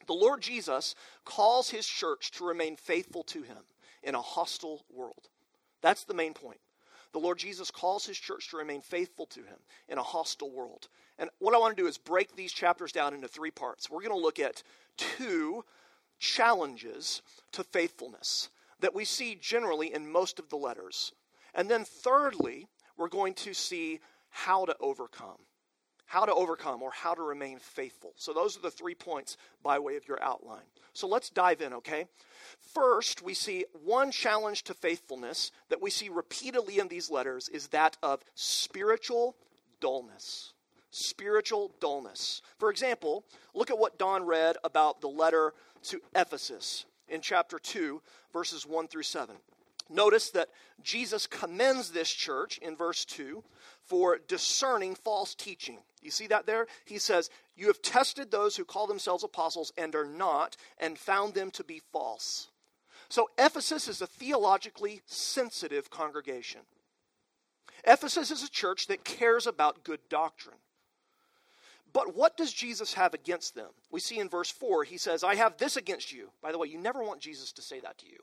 the 0.08 0.14
Lord 0.14 0.42
Jesus 0.42 0.96
calls 1.24 1.70
his 1.70 1.88
church 1.88 2.32
to 2.32 2.46
remain 2.46 2.76
faithful 2.76 3.24
to 3.24 3.42
him 3.42 3.58
in 4.04 4.16
a 4.16 4.22
hostile 4.22 4.84
world. 4.94 5.30
That's 5.82 6.04
the 6.04 6.14
main 6.14 6.34
point. 6.34 6.60
The 7.14 7.20
Lord 7.20 7.38
Jesus 7.38 7.72
calls 7.72 8.06
his 8.06 8.18
church 8.18 8.50
to 8.50 8.58
remain 8.58 8.82
faithful 8.82 9.26
to 9.28 9.40
him 9.40 9.58
in 9.88 9.98
a 9.98 10.04
hostile 10.04 10.52
world. 10.52 10.90
And 11.18 11.30
what 11.40 11.56
I 11.56 11.58
want 11.58 11.76
to 11.76 11.82
do 11.82 11.88
is 11.88 11.98
break 11.98 12.36
these 12.36 12.52
chapters 12.52 12.92
down 12.92 13.14
into 13.14 13.28
three 13.28 13.52
parts. 13.52 13.90
We're 13.90 14.02
going 14.02 14.10
to 14.10 14.18
look 14.18 14.40
at 14.40 14.64
two 14.98 15.64
challenges 16.20 17.22
to 17.54 17.64
faithfulness 17.64 18.50
that 18.82 18.94
we 18.94 19.06
see 19.06 19.36
generally 19.36 19.94
in 19.94 20.12
most 20.12 20.40
of 20.40 20.50
the 20.50 20.58
letters. 20.58 21.14
And 21.54 21.70
then, 21.70 21.86
thirdly, 21.86 22.68
we're 22.98 23.10
going 23.10 23.34
to 23.36 23.54
see 23.54 24.00
how 24.30 24.66
to 24.66 24.76
overcome. 24.80 25.38
How 26.08 26.26
to 26.26 26.34
overcome 26.34 26.84
or 26.84 26.92
how 26.92 27.16
to 27.16 27.24
remain 27.24 27.58
faithful. 27.58 28.14
So, 28.16 28.32
those 28.32 28.56
are 28.58 28.62
the 28.62 28.70
three 28.70 28.94
points 28.94 29.38
by 29.64 29.80
way 29.80 29.96
of 29.96 30.08
your 30.08 30.22
outline. 30.22 30.66
So, 30.94 31.08
let's 31.08 31.32
dive 31.32 31.62
in, 31.62 31.74
okay? 31.74 32.06
First, 32.74 33.24
we 33.24 33.34
see 33.34 33.66
one 33.84 34.12
challenge 34.12 34.64
to 34.66 34.76
faithfulness 34.76 35.52
that 35.70 35.82
we 35.82 35.90
see 35.90 36.10
repeatedly 36.10 36.78
in 36.78 36.90
these 36.90 37.10
letters 37.10 37.50
is 37.50 37.70
that 37.70 37.98
of 38.04 38.24
spiritual 38.36 39.36
dullness. 39.82 40.54
Spiritual 40.92 41.72
dullness. 41.80 42.44
For 42.60 42.70
example, 42.70 43.26
look 43.56 43.72
at 43.72 43.80
what 43.80 43.98
Don 43.98 44.26
read 44.26 44.58
about 44.64 45.02
the 45.02 45.10
letter 45.10 45.54
to 45.86 46.02
Ephesus 46.16 46.86
in 47.08 47.22
chapter 47.22 47.60
2, 47.60 48.02
verses 48.32 48.66
1 48.66 48.88
through 48.88 49.04
7. 49.04 49.36
Notice 49.90 50.32
that 50.32 50.50
Jesus 50.82 51.28
commends 51.28 51.92
this 51.92 52.10
church 52.10 52.58
in 52.58 52.76
verse 52.76 53.06
2 53.06 53.44
for 53.84 54.18
discerning 54.28 54.96
false 54.96 55.36
teaching. 55.36 55.80
You 56.02 56.12
see 56.12 56.28
that 56.28 56.48
there? 56.48 56.68
He 56.86 56.98
says, 56.98 57.30
You 57.56 57.68
have 57.68 57.82
tested 57.82 58.32
those 58.32 58.56
who 58.56 58.66
call 58.66 58.88
themselves 58.88 59.24
apostles 59.24 59.72
and 59.78 59.94
are 59.96 60.06
not, 60.06 60.58
and 60.80 60.98
found 60.98 61.34
them 61.34 61.52
to 61.52 61.64
be 61.64 61.82
false. 61.92 62.48
So, 63.10 63.30
Ephesus 63.38 63.88
is 63.88 64.02
a 64.02 64.08
theologically 64.08 65.02
sensitive 65.06 65.92
congregation. 65.92 66.62
Ephesus 67.86 68.32
is 68.32 68.44
a 68.44 68.50
church 68.50 68.88
that 68.88 69.06
cares 69.06 69.46
about 69.46 69.84
good 69.84 70.00
doctrine. 70.10 70.58
But 71.94 72.16
what 72.16 72.36
does 72.36 72.52
Jesus 72.52 72.96
have 72.96 73.14
against 73.14 73.54
them? 73.54 73.70
We 73.92 74.00
see 74.00 74.20
in 74.20 74.28
verse 74.28 74.50
4, 74.50 74.84
he 74.84 74.98
says, 74.98 75.24
I 75.24 75.36
have 75.36 75.58
this 75.58 75.78
against 75.78 76.12
you. 76.12 76.32
By 76.42 76.52
the 76.52 76.58
way, 76.58 76.68
you 76.68 76.80
never 76.80 77.04
want 77.04 77.22
Jesus 77.22 77.52
to 77.54 77.62
say 77.62 77.80
that 77.80 78.00
to 78.00 78.08
you 78.08 78.18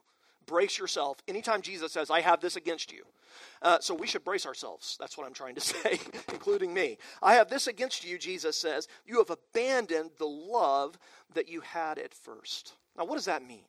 brace 0.47 0.79
yourself 0.79 1.19
anytime 1.29 1.63
Jesus 1.63 1.93
says, 1.93 2.11
I 2.11 2.21
have 2.21 2.41
this 2.41 2.57
against 2.57 2.93
you. 2.93 3.05
Uh, 3.63 3.79
so 3.81 3.95
we 3.95 4.07
should 4.07 4.25
brace 4.25 4.47
ourselves. 4.47 4.97
That's 5.01 5.17
what 5.17 5.27
I'm 5.27 5.35
trying 5.35 5.55
to 5.55 5.61
say, 5.61 5.99
including 6.33 6.75
me. 6.75 6.99
I 7.23 7.35
have 7.35 7.49
this 7.49 7.67
against 7.67 8.05
you, 8.05 8.19
Jesus 8.19 8.57
says. 8.57 8.89
You 9.07 9.19
have 9.19 9.31
abandoned 9.31 10.11
the 10.19 10.27
love 10.27 10.99
that 11.35 11.49
you 11.49 11.61
had 11.61 11.99
at 11.99 12.15
first. 12.15 12.75
Now, 12.97 13.05
what 13.05 13.17
does 13.17 13.25
that 13.27 13.47
mean? 13.47 13.65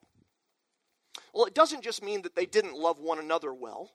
Well, 1.33 1.45
it 1.45 1.55
doesn't 1.55 1.83
just 1.83 2.03
mean 2.03 2.23
that 2.23 2.35
they 2.35 2.45
didn't 2.45 2.75
love 2.75 2.99
one 2.99 3.19
another 3.19 3.53
well. 3.53 3.91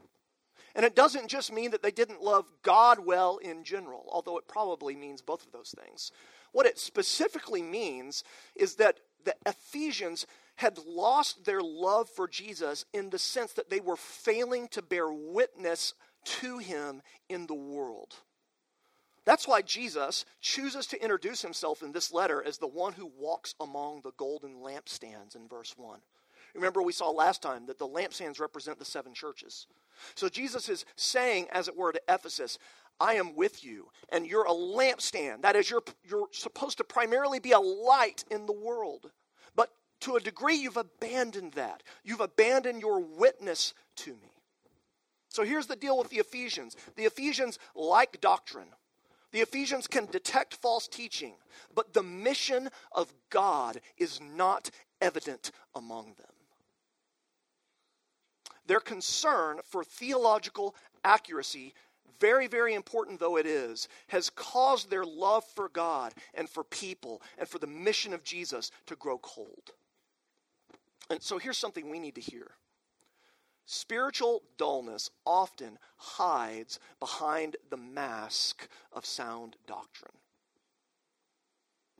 And 0.75 0.85
it 0.85 0.94
doesn't 0.94 1.28
just 1.28 1.52
mean 1.52 1.70
that 1.73 1.82
they 1.82 1.90
didn't 1.90 2.23
love 2.23 2.47
God 2.62 3.00
well 3.04 3.38
in 3.38 3.64
general, 3.64 4.08
although 4.12 4.38
it 4.38 4.47
probably 4.47 4.94
means 4.94 5.23
both 5.23 5.44
of 5.44 5.52
those 5.52 5.75
things. 5.85 6.12
What 6.52 6.66
it 6.66 6.78
specifically 6.78 7.62
means 7.62 8.23
is 8.54 8.76
that 8.76 9.00
the 9.25 9.35
Ephesians 9.47 10.26
had 10.59 10.77
lost 10.87 11.45
their 11.45 11.61
love 11.61 12.09
for 12.09 12.27
Jesus 12.27 12.85
in 12.93 13.11
the 13.11 13.19
sense 13.19 13.53
that 13.53 13.71
they 13.71 13.79
were 13.79 13.97
failing 13.97 14.67
to 14.69 14.83
bear 14.83 15.09
witness 15.09 15.95
to 16.25 16.59
him 16.59 17.00
in 17.29 17.47
the 17.47 17.55
world. 17.55 18.17
That's 19.25 19.47
why 19.47 19.62
Jesus 19.62 20.25
chooses 20.41 20.88
to 20.88 21.00
introduce 21.00 21.43
himself 21.43 21.81
in 21.81 21.93
this 21.93 22.12
letter 22.12 22.43
as 22.45 22.59
the 22.59 22.67
one 22.67 22.93
who 22.93 23.09
walks 23.17 23.55
among 23.61 24.00
the 24.03 24.11
golden 24.17 24.57
lampstands 24.57 25.37
in 25.37 25.47
verse 25.47 25.75
1. 25.77 26.00
Remember, 26.57 26.83
we 26.83 26.93
saw 26.93 27.11
last 27.11 27.41
time 27.41 27.67
that 27.67 27.79
the 27.79 27.87
lampstands 27.87 28.41
represent 28.41 28.81
the 28.81 28.85
seven 28.85 29.15
churches. 29.15 29.69
So 30.17 30.29
Jesus 30.29 30.69
is 30.69 30.85
saying, 30.97 31.47
as 31.53 31.69
it 31.69 31.77
were, 31.77 31.93
to 31.93 32.00
Ephesus, 32.09 32.59
I 32.99 33.15
am 33.15 33.37
with 33.37 33.62
you, 33.65 33.91
and 34.09 34.27
you're 34.27 34.47
a 34.47 34.50
lampstand. 34.50 35.43
That 35.43 35.55
is, 35.55 35.71
you're, 35.71 35.85
you're 36.03 36.27
supposed 36.33 36.79
to 36.79 36.85
primarily 36.85 37.38
be 37.38 37.53
a 37.53 37.61
light 37.61 38.25
in 38.29 38.47
the 38.47 38.53
world. 38.53 39.12
To 40.00 40.17
a 40.17 40.21
degree, 40.21 40.57
you've 40.57 40.76
abandoned 40.76 41.52
that. 41.55 41.83
You've 42.05 42.21
abandoned 42.21 42.81
your 42.81 43.00
witness 43.00 43.75
to 43.97 44.12
me. 44.12 44.33
So 45.28 45.45
here's 45.45 45.67
the 45.67 45.76
deal 45.76 45.99
with 45.99 46.09
the 46.11 46.19
Ephesians 46.19 46.76
the 46.97 47.05
Ephesians 47.05 47.59
like 47.75 48.21
doctrine. 48.21 48.69
The 49.31 49.40
Ephesians 49.40 49.87
can 49.87 50.07
detect 50.07 50.55
false 50.55 50.88
teaching, 50.88 51.35
but 51.75 51.93
the 51.93 52.02
mission 52.02 52.71
of 52.93 53.12
God 53.28 53.81
is 53.99 54.21
not 54.21 54.71
evident 55.02 55.50
among 55.75 56.14
them. 56.14 56.33
Their 58.67 58.81
concern 58.81 59.61
for 59.64 59.85
theological 59.85 60.75
accuracy, 61.05 61.75
very, 62.21 62.47
very 62.47 62.75
important 62.75 63.21
though 63.21 63.37
it 63.37 63.47
is, 63.47 63.88
has 64.09 64.31
caused 64.31 64.90
their 64.90 65.05
love 65.05 65.45
for 65.45 65.69
God 65.69 66.14
and 66.35 66.49
for 66.49 66.64
people 66.64 67.23
and 67.38 67.47
for 67.47 67.59
the 67.59 67.67
mission 67.67 68.14
of 68.14 68.25
Jesus 68.25 68.71
to 68.87 68.97
grow 68.97 69.19
cold. 69.19 69.73
And 71.11 71.23
so 71.23 71.38
here's 71.38 71.59
something 71.59 71.91
we 71.91 71.99
need 71.99 72.15
to 72.17 72.21
hear 72.21 72.53
Spiritual 73.71 74.43
dullness 74.57 75.11
often 75.27 75.79
hides 75.99 76.81
behind 77.00 77.59
the 77.69 77.77
mask 77.77 78.67
of 78.95 79.05
sound 79.05 79.57
doctrine. 79.67 80.17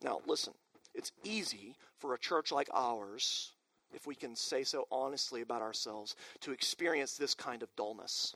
Now, 0.03 0.23
listen, 0.27 0.55
it's 0.95 1.13
easy 1.25 1.77
for 1.99 2.15
a 2.15 2.19
church 2.19 2.51
like 2.53 2.71
ours, 2.73 3.53
if 3.93 4.07
we 4.07 4.15
can 4.15 4.35
say 4.35 4.65
so 4.65 4.87
honestly 4.91 5.43
about 5.43 5.61
ourselves, 5.61 6.17
to 6.41 6.53
experience 6.53 7.19
this 7.19 7.35
kind 7.35 7.63
of 7.63 7.69
dullness. 7.77 8.35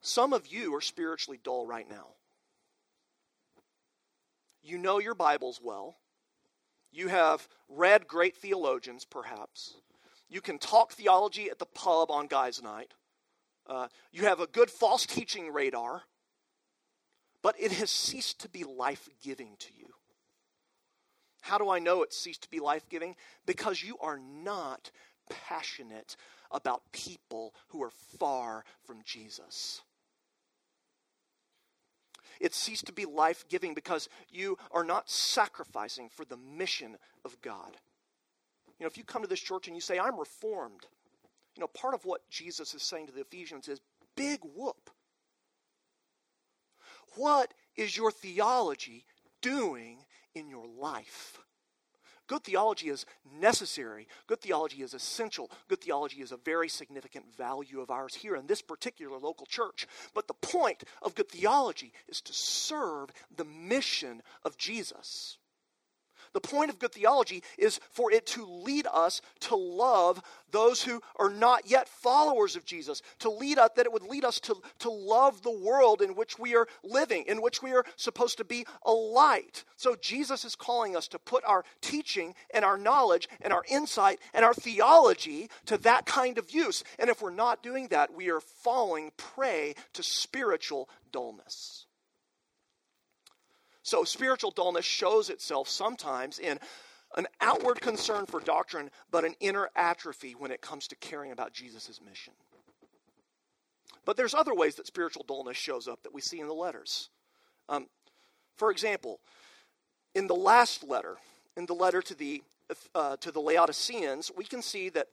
Some 0.00 0.32
of 0.32 0.48
you 0.48 0.74
are 0.74 0.80
spiritually 0.80 1.38
dull 1.44 1.66
right 1.66 1.88
now. 1.88 2.08
You 4.60 4.76
know 4.78 4.98
your 4.98 5.14
Bibles 5.14 5.60
well. 5.62 5.94
You 6.94 7.08
have 7.08 7.48
read 7.68 8.06
great 8.06 8.36
theologians, 8.36 9.04
perhaps. 9.04 9.74
You 10.28 10.40
can 10.40 10.58
talk 10.58 10.92
theology 10.92 11.50
at 11.50 11.58
the 11.58 11.66
pub 11.66 12.08
on 12.08 12.28
guys' 12.28 12.62
night. 12.62 12.94
Uh, 13.66 13.88
you 14.12 14.22
have 14.22 14.38
a 14.38 14.46
good 14.46 14.70
false 14.70 15.04
teaching 15.04 15.52
radar, 15.52 16.02
but 17.42 17.56
it 17.58 17.72
has 17.72 17.90
ceased 17.90 18.42
to 18.42 18.48
be 18.48 18.62
life 18.62 19.08
giving 19.20 19.56
to 19.58 19.70
you. 19.76 19.88
How 21.40 21.58
do 21.58 21.68
I 21.68 21.80
know 21.80 22.04
it 22.04 22.12
ceased 22.12 22.42
to 22.42 22.50
be 22.50 22.60
life 22.60 22.88
giving? 22.88 23.16
Because 23.44 23.82
you 23.82 23.98
are 24.00 24.18
not 24.18 24.92
passionate 25.28 26.14
about 26.52 26.92
people 26.92 27.54
who 27.68 27.82
are 27.82 27.92
far 28.20 28.64
from 28.86 29.00
Jesus. 29.04 29.82
It 32.40 32.54
ceased 32.54 32.86
to 32.86 32.92
be 32.92 33.04
life 33.04 33.44
giving 33.48 33.74
because 33.74 34.08
you 34.30 34.58
are 34.72 34.84
not 34.84 35.10
sacrificing 35.10 36.08
for 36.08 36.24
the 36.24 36.36
mission 36.36 36.96
of 37.24 37.40
God. 37.40 37.76
You 38.78 38.84
know, 38.84 38.88
if 38.88 38.98
you 38.98 39.04
come 39.04 39.22
to 39.22 39.28
this 39.28 39.40
church 39.40 39.66
and 39.66 39.76
you 39.76 39.80
say, 39.80 39.98
I'm 39.98 40.18
reformed, 40.18 40.86
you 41.56 41.60
know, 41.60 41.68
part 41.68 41.94
of 41.94 42.04
what 42.04 42.28
Jesus 42.30 42.74
is 42.74 42.82
saying 42.82 43.06
to 43.06 43.12
the 43.12 43.20
Ephesians 43.20 43.68
is 43.68 43.80
big 44.16 44.40
whoop. 44.42 44.90
What 47.16 47.54
is 47.76 47.96
your 47.96 48.10
theology 48.10 49.04
doing 49.40 49.98
in 50.34 50.48
your 50.48 50.66
life? 50.66 51.38
Good 52.26 52.44
theology 52.44 52.88
is 52.88 53.04
necessary. 53.38 54.08
Good 54.26 54.40
theology 54.40 54.82
is 54.82 54.94
essential. 54.94 55.50
Good 55.68 55.82
theology 55.82 56.22
is 56.22 56.32
a 56.32 56.38
very 56.38 56.68
significant 56.68 57.34
value 57.36 57.80
of 57.80 57.90
ours 57.90 58.14
here 58.14 58.34
in 58.36 58.46
this 58.46 58.62
particular 58.62 59.18
local 59.18 59.46
church. 59.46 59.86
But 60.14 60.26
the 60.26 60.34
point 60.34 60.84
of 61.02 61.14
good 61.14 61.28
theology 61.28 61.92
is 62.08 62.20
to 62.22 62.32
serve 62.32 63.10
the 63.34 63.44
mission 63.44 64.22
of 64.44 64.56
Jesus. 64.56 65.38
The 66.34 66.40
point 66.40 66.68
of 66.68 66.80
good 66.80 66.92
theology 66.92 67.42
is 67.56 67.80
for 67.90 68.12
it 68.12 68.26
to 68.26 68.44
lead 68.44 68.86
us 68.92 69.22
to 69.40 69.56
love 69.56 70.20
those 70.50 70.82
who 70.82 71.00
are 71.16 71.30
not 71.30 71.70
yet 71.70 71.88
followers 71.88 72.56
of 72.56 72.64
Jesus, 72.64 73.02
to 73.20 73.30
lead 73.30 73.56
us, 73.58 73.70
that 73.76 73.86
it 73.86 73.92
would 73.92 74.02
lead 74.02 74.24
us 74.24 74.40
to, 74.40 74.56
to 74.80 74.90
love 74.90 75.42
the 75.42 75.50
world 75.50 76.02
in 76.02 76.16
which 76.16 76.38
we 76.38 76.56
are 76.56 76.66
living, 76.82 77.24
in 77.28 77.40
which 77.40 77.62
we 77.62 77.72
are 77.72 77.84
supposed 77.96 78.38
to 78.38 78.44
be 78.44 78.66
a 78.84 78.90
light. 78.90 79.64
So 79.76 79.96
Jesus 80.00 80.44
is 80.44 80.56
calling 80.56 80.96
us 80.96 81.08
to 81.08 81.18
put 81.20 81.44
our 81.44 81.64
teaching 81.80 82.34
and 82.52 82.64
our 82.64 82.78
knowledge 82.78 83.28
and 83.40 83.52
our 83.52 83.64
insight 83.70 84.18
and 84.32 84.44
our 84.44 84.54
theology 84.54 85.50
to 85.66 85.78
that 85.78 86.04
kind 86.04 86.36
of 86.38 86.50
use. 86.50 86.82
And 86.98 87.10
if 87.10 87.22
we're 87.22 87.30
not 87.30 87.62
doing 87.62 87.88
that, 87.88 88.12
we 88.12 88.30
are 88.30 88.40
falling 88.40 89.12
prey 89.16 89.74
to 89.92 90.02
spiritual 90.02 90.88
dullness. 91.12 91.86
So, 93.84 94.02
spiritual 94.02 94.50
dullness 94.50 94.86
shows 94.86 95.28
itself 95.28 95.68
sometimes 95.68 96.38
in 96.38 96.58
an 97.16 97.26
outward 97.42 97.82
concern 97.82 98.24
for 98.24 98.40
doctrine, 98.40 98.90
but 99.10 99.26
an 99.26 99.34
inner 99.40 99.68
atrophy 99.76 100.32
when 100.32 100.50
it 100.50 100.62
comes 100.62 100.88
to 100.88 100.96
caring 100.96 101.32
about 101.32 101.52
Jesus' 101.52 102.00
mission. 102.04 102.32
But 104.06 104.16
there's 104.16 104.32
other 104.32 104.54
ways 104.54 104.76
that 104.76 104.86
spiritual 104.86 105.24
dullness 105.28 105.58
shows 105.58 105.86
up 105.86 106.02
that 106.02 106.14
we 106.14 106.22
see 106.22 106.40
in 106.40 106.48
the 106.48 106.54
letters. 106.54 107.10
Um, 107.68 107.86
for 108.56 108.70
example, 108.70 109.20
in 110.14 110.28
the 110.28 110.34
last 110.34 110.82
letter, 110.82 111.16
in 111.54 111.66
the 111.66 111.74
letter 111.74 112.00
to 112.00 112.14
the 112.14 112.42
uh, 112.94 113.18
to 113.18 113.30
the 113.30 113.40
Laodiceans, 113.40 114.32
we 114.34 114.46
can 114.46 114.62
see 114.62 114.88
that 114.88 115.08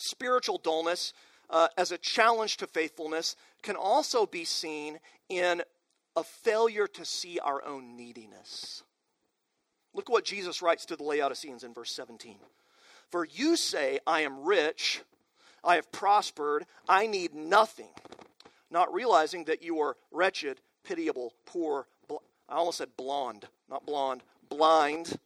spiritual 0.00 0.58
dullness 0.58 1.12
uh, 1.50 1.68
as 1.78 1.92
a 1.92 1.98
challenge 1.98 2.56
to 2.56 2.66
faithfulness 2.66 3.36
can 3.62 3.76
also 3.76 4.26
be 4.26 4.44
seen 4.44 4.98
in 5.28 5.62
a 6.18 6.24
failure 6.24 6.88
to 6.88 7.04
see 7.04 7.38
our 7.38 7.64
own 7.64 7.96
neediness. 7.96 8.82
Look 9.94 10.08
what 10.08 10.24
Jesus 10.24 10.60
writes 10.60 10.84
to 10.86 10.96
the 10.96 11.04
Laodiceans 11.04 11.62
in 11.62 11.72
verse 11.72 11.92
17. 11.92 12.36
For 13.10 13.24
you 13.24 13.56
say, 13.56 14.00
I 14.04 14.22
am 14.22 14.44
rich, 14.44 15.00
I 15.62 15.76
have 15.76 15.92
prospered, 15.92 16.66
I 16.88 17.06
need 17.06 17.34
nothing, 17.34 17.90
not 18.68 18.92
realizing 18.92 19.44
that 19.44 19.62
you 19.62 19.78
are 19.78 19.96
wretched, 20.10 20.60
pitiable, 20.84 21.34
poor. 21.46 21.86
Bl- 22.08 22.16
I 22.48 22.56
almost 22.56 22.78
said 22.78 22.96
blonde, 22.96 23.46
not 23.70 23.86
blonde, 23.86 24.22
blind. 24.48 25.16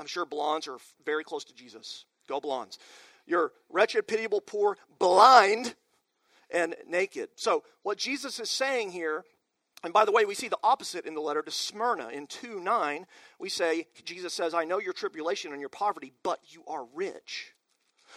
I'm 0.00 0.06
sure 0.06 0.26
blondes 0.26 0.66
are 0.66 0.78
very 1.06 1.22
close 1.22 1.44
to 1.44 1.54
Jesus. 1.54 2.06
Go 2.28 2.40
blondes. 2.40 2.78
You're 3.24 3.52
wretched, 3.70 4.08
pitiable, 4.08 4.40
poor, 4.40 4.76
blind, 4.98 5.76
and 6.50 6.74
naked. 6.88 7.28
So, 7.36 7.62
what 7.84 7.98
Jesus 7.98 8.40
is 8.40 8.50
saying 8.50 8.90
here 8.90 9.24
and 9.84 9.92
by 9.92 10.04
the 10.04 10.12
way, 10.12 10.24
we 10.24 10.34
see 10.34 10.48
the 10.48 10.58
opposite 10.62 11.06
in 11.06 11.14
the 11.14 11.20
letter 11.20 11.42
to 11.42 11.50
Smyrna. 11.50 12.08
In 12.08 12.26
2 12.26 12.60
9, 12.60 13.06
we 13.38 13.48
say, 13.48 13.86
Jesus 14.04 14.32
says, 14.32 14.54
I 14.54 14.64
know 14.64 14.80
your 14.80 14.92
tribulation 14.92 15.52
and 15.52 15.60
your 15.60 15.68
poverty, 15.68 16.12
but 16.22 16.40
you 16.48 16.64
are 16.66 16.86
rich. 16.94 17.54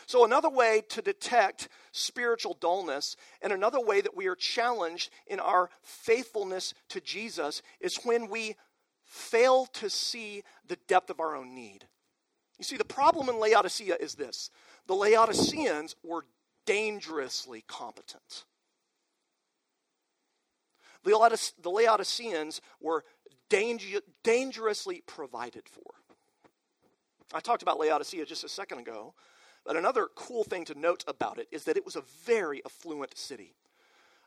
So, 0.06 0.24
another 0.24 0.50
way 0.50 0.84
to 0.90 1.02
detect 1.02 1.70
spiritual 1.92 2.56
dullness, 2.60 3.18
and 3.42 3.52
another 3.52 3.82
way 3.82 4.02
that 4.02 4.16
we 4.16 4.28
are 4.28 4.36
challenged 4.36 5.10
in 5.26 5.40
our 5.40 5.70
faithfulness 5.82 6.74
to 6.90 7.02
Jesus, 7.02 7.62
is 7.82 8.00
when 8.04 8.30
we 8.30 8.56
fail 9.04 9.66
to 9.74 9.90
see 9.90 10.44
the 10.68 10.78
depth 10.88 11.10
of 11.10 11.20
our 11.20 11.36
own 11.36 11.56
need. 11.56 11.88
You 12.58 12.64
see, 12.64 12.78
the 12.78 12.86
problem 12.86 13.30
in 13.30 13.40
Laodicea 13.40 13.98
is 14.00 14.16
this 14.16 14.52
the 14.88 14.96
Laodiceans 14.96 15.96
were 16.04 16.26
dangerously 16.66 17.64
competent. 17.68 18.46
The 21.08 21.70
Laodiceans 21.70 22.62
were 22.80 23.04
danger, 23.50 24.02
dangerously 24.24 25.04
provided 25.06 25.64
for. 25.70 25.94
I 27.34 27.40
talked 27.40 27.62
about 27.62 27.80
Laodicea 27.80 28.26
just 28.26 28.44
a 28.44 28.50
second 28.50 28.80
ago, 28.80 29.14
but 29.66 29.76
another 29.76 30.08
cool 30.16 30.44
thing 30.44 30.66
to 30.66 30.80
note 30.80 31.04
about 31.08 31.40
it 31.40 31.48
is 31.52 31.66
that 31.66 31.78
it 31.78 31.86
was 31.86 31.96
a 31.96 32.04
very 32.26 32.62
affluent 32.66 33.18
city. 33.18 33.56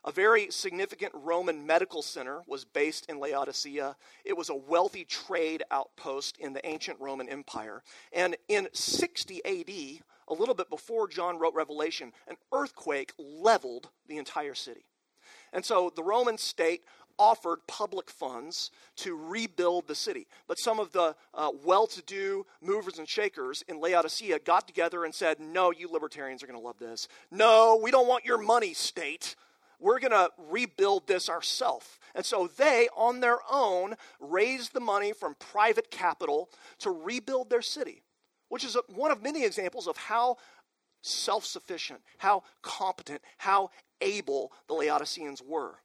A 0.03 0.11
very 0.11 0.49
significant 0.49 1.13
Roman 1.15 1.67
medical 1.67 2.01
center 2.01 2.41
was 2.47 2.65
based 2.65 3.07
in 3.07 3.19
Laodicea. 3.19 3.95
It 4.25 4.35
was 4.35 4.49
a 4.49 4.55
wealthy 4.55 5.05
trade 5.05 5.63
outpost 5.69 6.37
in 6.37 6.53
the 6.53 6.65
ancient 6.65 6.99
Roman 6.99 7.29
Empire. 7.29 7.83
And 8.11 8.35
in 8.47 8.67
60 8.73 9.45
AD, 9.45 10.03
a 10.27 10.33
little 10.33 10.55
bit 10.55 10.69
before 10.71 11.07
John 11.07 11.37
wrote 11.37 11.53
Revelation, 11.53 12.13
an 12.27 12.37
earthquake 12.51 13.13
leveled 13.19 13.89
the 14.07 14.17
entire 14.17 14.55
city. 14.55 14.85
And 15.53 15.65
so 15.65 15.91
the 15.95 16.03
Roman 16.03 16.37
state 16.37 16.83
offered 17.19 17.59
public 17.67 18.09
funds 18.09 18.71
to 18.95 19.15
rebuild 19.15 19.87
the 19.87 19.95
city. 19.95 20.27
But 20.47 20.57
some 20.57 20.79
of 20.79 20.91
the 20.91 21.15
uh, 21.33 21.51
well 21.63 21.85
to 21.87 22.01
do 22.01 22.45
movers 22.61 22.97
and 22.97 23.07
shakers 23.07 23.63
in 23.67 23.79
Laodicea 23.79 24.39
got 24.39 24.67
together 24.67 25.05
and 25.05 25.13
said, 25.13 25.39
No, 25.39 25.71
you 25.71 25.87
libertarians 25.87 26.41
are 26.41 26.47
going 26.47 26.59
to 26.59 26.65
love 26.65 26.79
this. 26.79 27.07
No, 27.29 27.79
we 27.81 27.91
don't 27.91 28.07
want 28.07 28.25
your 28.25 28.39
money, 28.39 28.73
state. 28.73 29.35
We're 29.79 29.99
going 29.99 30.11
to 30.11 30.29
rebuild 30.49 31.07
this 31.07 31.27
ourselves. 31.27 31.99
And 32.13 32.25
so 32.25 32.47
they, 32.57 32.87
on 32.95 33.19
their 33.19 33.39
own, 33.51 33.95
raised 34.19 34.73
the 34.73 34.79
money 34.79 35.11
from 35.11 35.35
private 35.35 35.89
capital 35.89 36.49
to 36.79 36.91
rebuild 36.91 37.49
their 37.49 37.63
city, 37.63 38.03
which 38.49 38.63
is 38.63 38.77
one 38.93 39.11
of 39.11 39.23
many 39.23 39.43
examples 39.43 39.87
of 39.87 39.97
how 39.97 40.37
self 41.01 41.45
sufficient, 41.45 42.01
how 42.17 42.43
competent, 42.61 43.21
how 43.37 43.71
able 44.01 44.51
the 44.67 44.73
Laodiceans 44.73 45.41
were. 45.41 45.75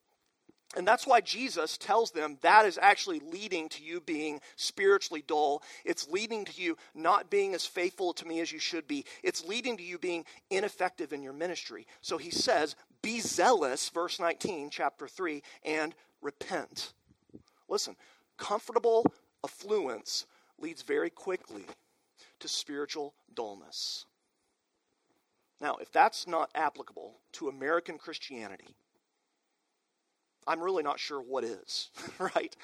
And 0.76 0.86
that's 0.86 1.06
why 1.06 1.20
Jesus 1.20 1.78
tells 1.78 2.10
them 2.10 2.38
that 2.42 2.66
is 2.66 2.78
actually 2.80 3.20
leading 3.20 3.68
to 3.70 3.82
you 3.82 4.00
being 4.00 4.40
spiritually 4.56 5.22
dull. 5.26 5.62
It's 5.84 6.08
leading 6.10 6.44
to 6.44 6.60
you 6.60 6.76
not 6.94 7.30
being 7.30 7.54
as 7.54 7.64
faithful 7.64 8.12
to 8.14 8.26
me 8.26 8.40
as 8.40 8.50
you 8.50 8.58
should 8.58 8.88
be. 8.88 9.04
It's 9.22 9.44
leading 9.44 9.76
to 9.76 9.82
you 9.82 9.98
being 9.98 10.24
ineffective 10.50 11.12
in 11.12 11.22
your 11.22 11.32
ministry. 11.32 11.86
So 12.00 12.18
he 12.18 12.30
says, 12.30 12.74
Be 13.00 13.20
zealous, 13.20 13.88
verse 13.88 14.18
19, 14.18 14.70
chapter 14.70 15.06
3, 15.06 15.42
and 15.64 15.94
repent. 16.20 16.92
Listen, 17.68 17.96
comfortable 18.36 19.06
affluence 19.44 20.26
leads 20.58 20.82
very 20.82 21.10
quickly 21.10 21.64
to 22.40 22.48
spiritual 22.48 23.14
dullness. 23.34 24.04
Now, 25.60 25.76
if 25.76 25.90
that's 25.90 26.26
not 26.26 26.50
applicable 26.54 27.20
to 27.32 27.48
American 27.48 27.98
Christianity, 27.98 28.76
I'm 30.46 30.60
really 30.60 30.82
not 30.82 31.00
sure 31.00 31.20
what 31.20 31.44
is, 31.44 31.90
right? 32.18 32.54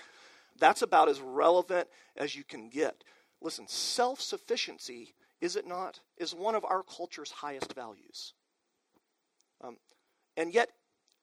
That's 0.59 0.83
about 0.83 1.09
as 1.09 1.21
relevant 1.21 1.89
as 2.17 2.37
you 2.37 2.45
can 2.45 2.69
get. 2.69 3.03
Listen, 3.41 3.67
self 3.67 4.21
sufficiency, 4.21 5.15
is 5.41 5.57
it 5.57 5.67
not, 5.67 6.01
is 6.19 6.35
one 6.35 6.55
of 6.55 6.65
our 6.65 6.83
culture's 6.83 7.31
highest 7.31 7.75
values. 7.75 8.35
Um, 9.63 9.79
and 10.37 10.53
yet, 10.53 10.69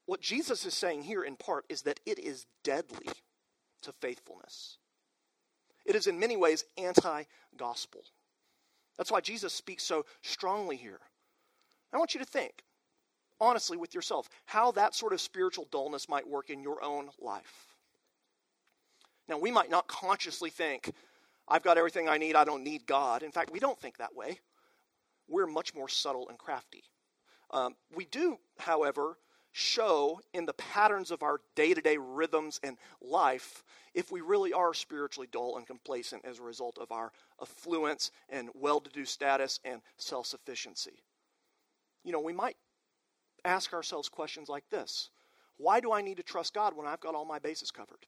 what 0.05 0.21
Jesus 0.21 0.65
is 0.65 0.73
saying 0.73 1.03
here 1.03 1.23
in 1.23 1.35
part 1.35 1.65
is 1.69 1.83
that 1.83 1.99
it 2.05 2.19
is 2.19 2.45
deadly 2.63 3.07
to 3.83 3.93
faithfulness. 4.01 4.77
It 5.85 5.95
is 5.95 6.07
in 6.07 6.19
many 6.19 6.35
ways 6.35 6.65
anti 6.77 7.23
gospel. 7.55 8.01
That's 8.97 9.11
why 9.11 9.21
Jesus 9.21 9.53
speaks 9.53 9.83
so 9.83 10.05
strongly 10.21 10.75
here. 10.75 10.99
I 11.93 11.97
want 11.97 12.13
you 12.13 12.19
to 12.19 12.25
think 12.25 12.63
honestly 13.41 13.77
with 13.77 13.93
yourself 13.93 14.29
how 14.45 14.71
that 14.71 14.93
sort 14.95 15.13
of 15.13 15.21
spiritual 15.21 15.67
dullness 15.71 16.09
might 16.09 16.27
work 16.27 16.49
in 16.49 16.61
your 16.61 16.83
own 16.83 17.09
life. 17.19 17.67
Now, 19.27 19.37
we 19.37 19.51
might 19.51 19.69
not 19.69 19.87
consciously 19.87 20.49
think, 20.49 20.91
I've 21.47 21.63
got 21.63 21.77
everything 21.77 22.09
I 22.09 22.17
need, 22.17 22.35
I 22.35 22.43
don't 22.43 22.63
need 22.63 22.87
God. 22.87 23.21
In 23.21 23.31
fact, 23.31 23.51
we 23.51 23.59
don't 23.59 23.79
think 23.79 23.97
that 23.97 24.15
way. 24.15 24.39
We're 25.27 25.45
much 25.45 25.75
more 25.75 25.87
subtle 25.87 26.27
and 26.29 26.37
crafty. 26.37 26.83
Um, 27.51 27.75
we 27.95 28.05
do, 28.05 28.37
however, 28.57 29.17
show 29.51 30.19
in 30.33 30.45
the 30.45 30.53
patterns 30.53 31.11
of 31.11 31.23
our 31.23 31.41
day 31.55 31.73
to 31.73 31.81
day 31.81 31.97
rhythms 31.97 32.59
and 32.63 32.77
life 33.01 33.63
if 33.93 34.11
we 34.11 34.21
really 34.21 34.53
are 34.53 34.73
spiritually 34.73 35.27
dull 35.31 35.57
and 35.57 35.65
complacent 35.65 36.23
as 36.25 36.39
a 36.39 36.43
result 36.43 36.77
of 36.79 36.91
our 36.91 37.11
affluence 37.41 38.11
and 38.29 38.49
well 38.53 38.79
to 38.79 38.89
do 38.91 39.05
status 39.05 39.59
and 39.63 39.81
self 39.97 40.25
sufficiency. 40.27 41.03
You 42.09 42.13
know, 42.13 42.21
we 42.21 42.33
might 42.33 42.57
ask 43.45 43.71
ourselves 43.71 44.09
questions 44.09 44.49
like 44.49 44.67
this 44.71 45.11
Why 45.57 45.79
do 45.79 45.91
I 45.91 46.01
need 46.01 46.17
to 46.17 46.23
trust 46.23 46.55
God 46.55 46.75
when 46.75 46.87
I've 46.87 46.99
got 46.99 47.13
all 47.13 47.23
my 47.23 47.37
bases 47.37 47.69
covered? 47.69 48.07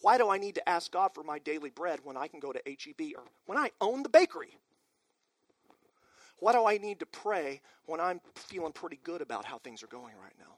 Why 0.00 0.16
do 0.16 0.30
I 0.30 0.38
need 0.38 0.54
to 0.54 0.66
ask 0.66 0.90
God 0.90 1.10
for 1.14 1.22
my 1.22 1.38
daily 1.38 1.68
bread 1.68 2.00
when 2.02 2.16
I 2.16 2.28
can 2.28 2.40
go 2.40 2.50
to 2.50 2.62
HEB 2.64 3.12
or 3.14 3.24
when 3.44 3.58
I 3.58 3.72
own 3.82 4.02
the 4.02 4.08
bakery? 4.08 4.56
Why 6.38 6.52
do 6.52 6.64
I 6.64 6.78
need 6.78 7.00
to 7.00 7.06
pray 7.06 7.60
when 7.84 8.00
I'm 8.00 8.22
feeling 8.36 8.72
pretty 8.72 8.98
good 9.04 9.20
about 9.20 9.44
how 9.44 9.58
things 9.58 9.82
are 9.82 9.88
going 9.88 10.14
right 10.16 10.34
now? 10.38 10.54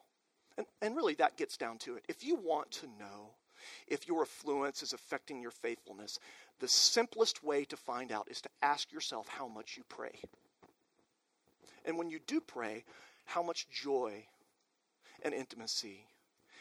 And, 0.57 0.67
and 0.83 0.95
really, 0.95 1.15
that 1.15 1.37
gets 1.37 1.57
down 1.57 1.79
to 1.79 1.97
it. 1.97 2.05
If 2.09 2.23
you 2.23 2.37
want 2.37 2.71
to 2.71 2.87
know 2.87 3.35
if 3.89 4.07
your 4.07 4.23
affluence 4.23 4.85
is 4.85 4.93
affecting 4.93 5.43
your 5.43 5.51
faithfulness, 5.51 6.21
the 6.61 6.69
simplest 6.69 7.43
way 7.43 7.65
to 7.65 7.77
find 7.77 8.13
out 8.13 8.29
is 8.31 8.41
to 8.43 8.49
ask 8.63 8.93
yourself 8.93 9.27
how 9.27 9.49
much 9.49 9.77
you 9.77 9.83
pray. 9.89 10.13
And 11.85 11.99
when 11.99 12.11
you 12.11 12.19
do 12.27 12.41
pray, 12.41 12.85
how 13.25 13.43
much 13.43 13.69
joy 13.71 14.27
and 15.23 15.35
intimacy 15.35 16.07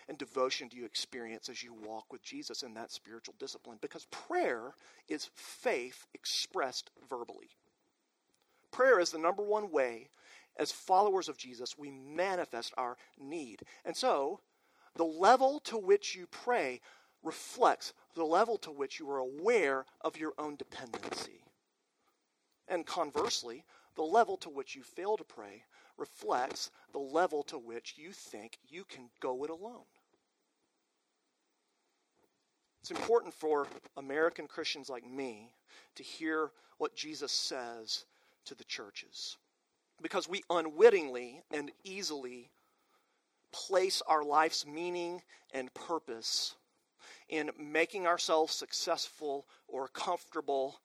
and 0.07 0.17
devotion 0.17 0.67
do 0.67 0.77
you 0.77 0.85
experience 0.85 1.49
as 1.49 1.63
you 1.63 1.73
walk 1.73 2.11
with 2.11 2.21
Jesus 2.21 2.63
in 2.63 2.73
that 2.73 2.91
spiritual 2.91 3.35
discipline? 3.39 3.77
Because 3.81 4.05
prayer 4.05 4.73
is 5.07 5.29
faith 5.35 6.05
expressed 6.13 6.89
verbally. 7.09 7.49
Prayer 8.71 8.99
is 8.99 9.11
the 9.11 9.19
number 9.19 9.43
one 9.43 9.71
way, 9.71 10.09
as 10.57 10.71
followers 10.71 11.29
of 11.29 11.37
Jesus, 11.37 11.77
we 11.77 11.91
manifest 11.91 12.73
our 12.77 12.97
need. 13.19 13.61
And 13.85 13.95
so, 13.95 14.41
the 14.95 15.05
level 15.05 15.59
to 15.61 15.77
which 15.77 16.15
you 16.15 16.27
pray 16.27 16.81
reflects 17.23 17.93
the 18.15 18.25
level 18.25 18.57
to 18.59 18.71
which 18.71 18.99
you 18.99 19.09
are 19.09 19.19
aware 19.19 19.85
of 20.01 20.17
your 20.17 20.33
own 20.37 20.55
dependency. 20.55 21.43
And 22.67 22.85
conversely, 22.85 23.63
the 23.95 24.03
level 24.03 24.37
to 24.37 24.49
which 24.49 24.75
you 24.75 24.83
fail 24.83 25.17
to 25.17 25.23
pray 25.23 25.63
reflects 25.97 26.71
the 26.91 26.99
level 26.99 27.43
to 27.43 27.57
which 27.57 27.95
you 27.97 28.11
think 28.11 28.57
you 28.67 28.83
can 28.83 29.09
go 29.19 29.43
it 29.43 29.49
alone. 29.49 29.85
It's 32.81 32.91
important 32.91 33.33
for 33.33 33.67
American 33.95 34.47
Christians 34.47 34.89
like 34.89 35.09
me 35.09 35.53
to 35.95 36.03
hear 36.03 36.51
what 36.77 36.95
Jesus 36.95 37.31
says 37.31 38.05
to 38.45 38.55
the 38.55 38.65
churches 38.65 39.37
because 40.01 40.27
we 40.27 40.43
unwittingly 40.49 41.41
and 41.51 41.71
easily 41.83 42.49
place 43.53 44.01
our 44.07 44.23
life's 44.23 44.65
meaning 44.65 45.21
and 45.53 45.73
purpose 45.73 46.55
in 47.29 47.51
making 47.57 48.05
ourselves 48.05 48.53
successful 48.53 49.47
or 49.67 49.87
comfortable 49.87 50.79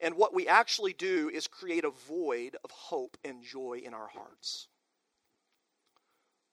and 0.00 0.16
what 0.16 0.34
we 0.34 0.48
actually 0.48 0.92
do 0.92 1.30
is 1.32 1.46
create 1.46 1.84
a 1.84 1.90
void 1.90 2.56
of 2.64 2.70
hope 2.70 3.16
and 3.24 3.42
joy 3.42 3.82
in 3.84 3.94
our 3.94 4.08
hearts. 4.08 4.68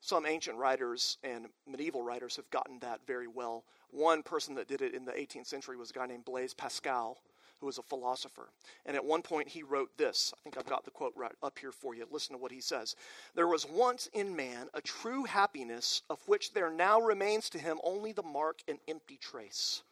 Some 0.01 0.25
ancient 0.25 0.57
writers 0.57 1.17
and 1.23 1.47
medieval 1.65 2.01
writers 2.01 2.35
have 2.37 2.49
gotten 2.49 2.79
that 2.79 3.05
very 3.05 3.27
well. 3.27 3.65
One 3.89 4.23
person 4.23 4.55
that 4.55 4.67
did 4.67 4.81
it 4.81 4.93
in 4.93 5.05
the 5.05 5.11
18th 5.11 5.47
century 5.47 5.75
was 5.75 5.89
a 5.89 5.93
guy 5.93 6.05
named 6.05 6.23
Blaise 6.23 6.53
Pascal, 6.53 7.17
who 7.59 7.65
was 7.65 7.77
a 7.77 7.83
philosopher. 7.83 8.49
And 8.85 8.95
at 8.95 9.03
one 9.03 9.21
point 9.21 9.47
he 9.47 9.63
wrote 9.63 9.89
this. 9.97 10.33
I 10.37 10.39
think 10.43 10.57
I've 10.57 10.65
got 10.65 10.85
the 10.85 10.91
quote 10.91 11.13
right 11.15 11.33
up 11.41 11.57
here 11.59 11.71
for 11.71 11.95
you. 11.95 12.05
Listen 12.11 12.35
to 12.35 12.41
what 12.41 12.51
he 12.51 12.61
says. 12.61 12.95
There 13.35 13.47
was 13.47 13.65
once 13.65 14.07
in 14.13 14.35
man 14.35 14.67
a 14.73 14.81
true 14.81 15.23
happiness 15.25 16.03
of 16.09 16.19
which 16.27 16.53
there 16.53 16.69
now 16.69 17.01
remains 17.01 17.49
to 17.49 17.59
him 17.59 17.79
only 17.83 18.11
the 18.11 18.23
mark 18.23 18.59
and 18.67 18.77
empty 18.87 19.17
trace 19.17 19.83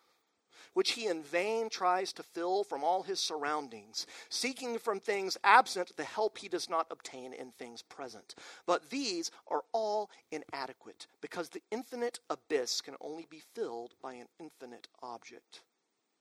which 0.76 0.92
he 0.92 1.08
in 1.08 1.24
vain 1.24 1.70
tries 1.70 2.14
to 2.14 2.22
fill 2.22 2.64
from 2.64 2.84
all 2.84 3.02
his 3.02 3.20
surroundings, 3.20 4.06
seeking 4.30 4.78
from 4.78 5.00
things 5.00 5.38
absent 5.44 5.96
the 5.96 6.04
help 6.04 6.38
he 6.38 6.50
does 6.50 6.70
not 6.70 6.86
obtain 6.92 7.34
in 7.34 7.50
things 7.52 7.82
present. 7.82 8.36
But 8.68 8.90
these 8.90 9.32
are 9.50 9.64
all 9.72 10.12
inadequate, 10.32 11.08
because 11.22 11.50
the 11.50 11.64
infinite 11.72 12.20
abyss 12.30 12.82
can 12.82 12.96
only 13.02 13.26
be 13.30 13.42
filled 13.54 13.94
by 14.04 14.14
an 14.16 14.28
infinite 14.40 14.90
object. 15.02 15.62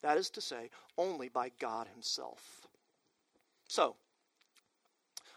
That 0.02 0.18
is 0.18 0.30
to 0.30 0.40
say, 0.40 0.70
only 0.96 1.28
by 1.28 1.50
God 1.58 1.88
himself. 1.88 2.68
So, 3.66 3.96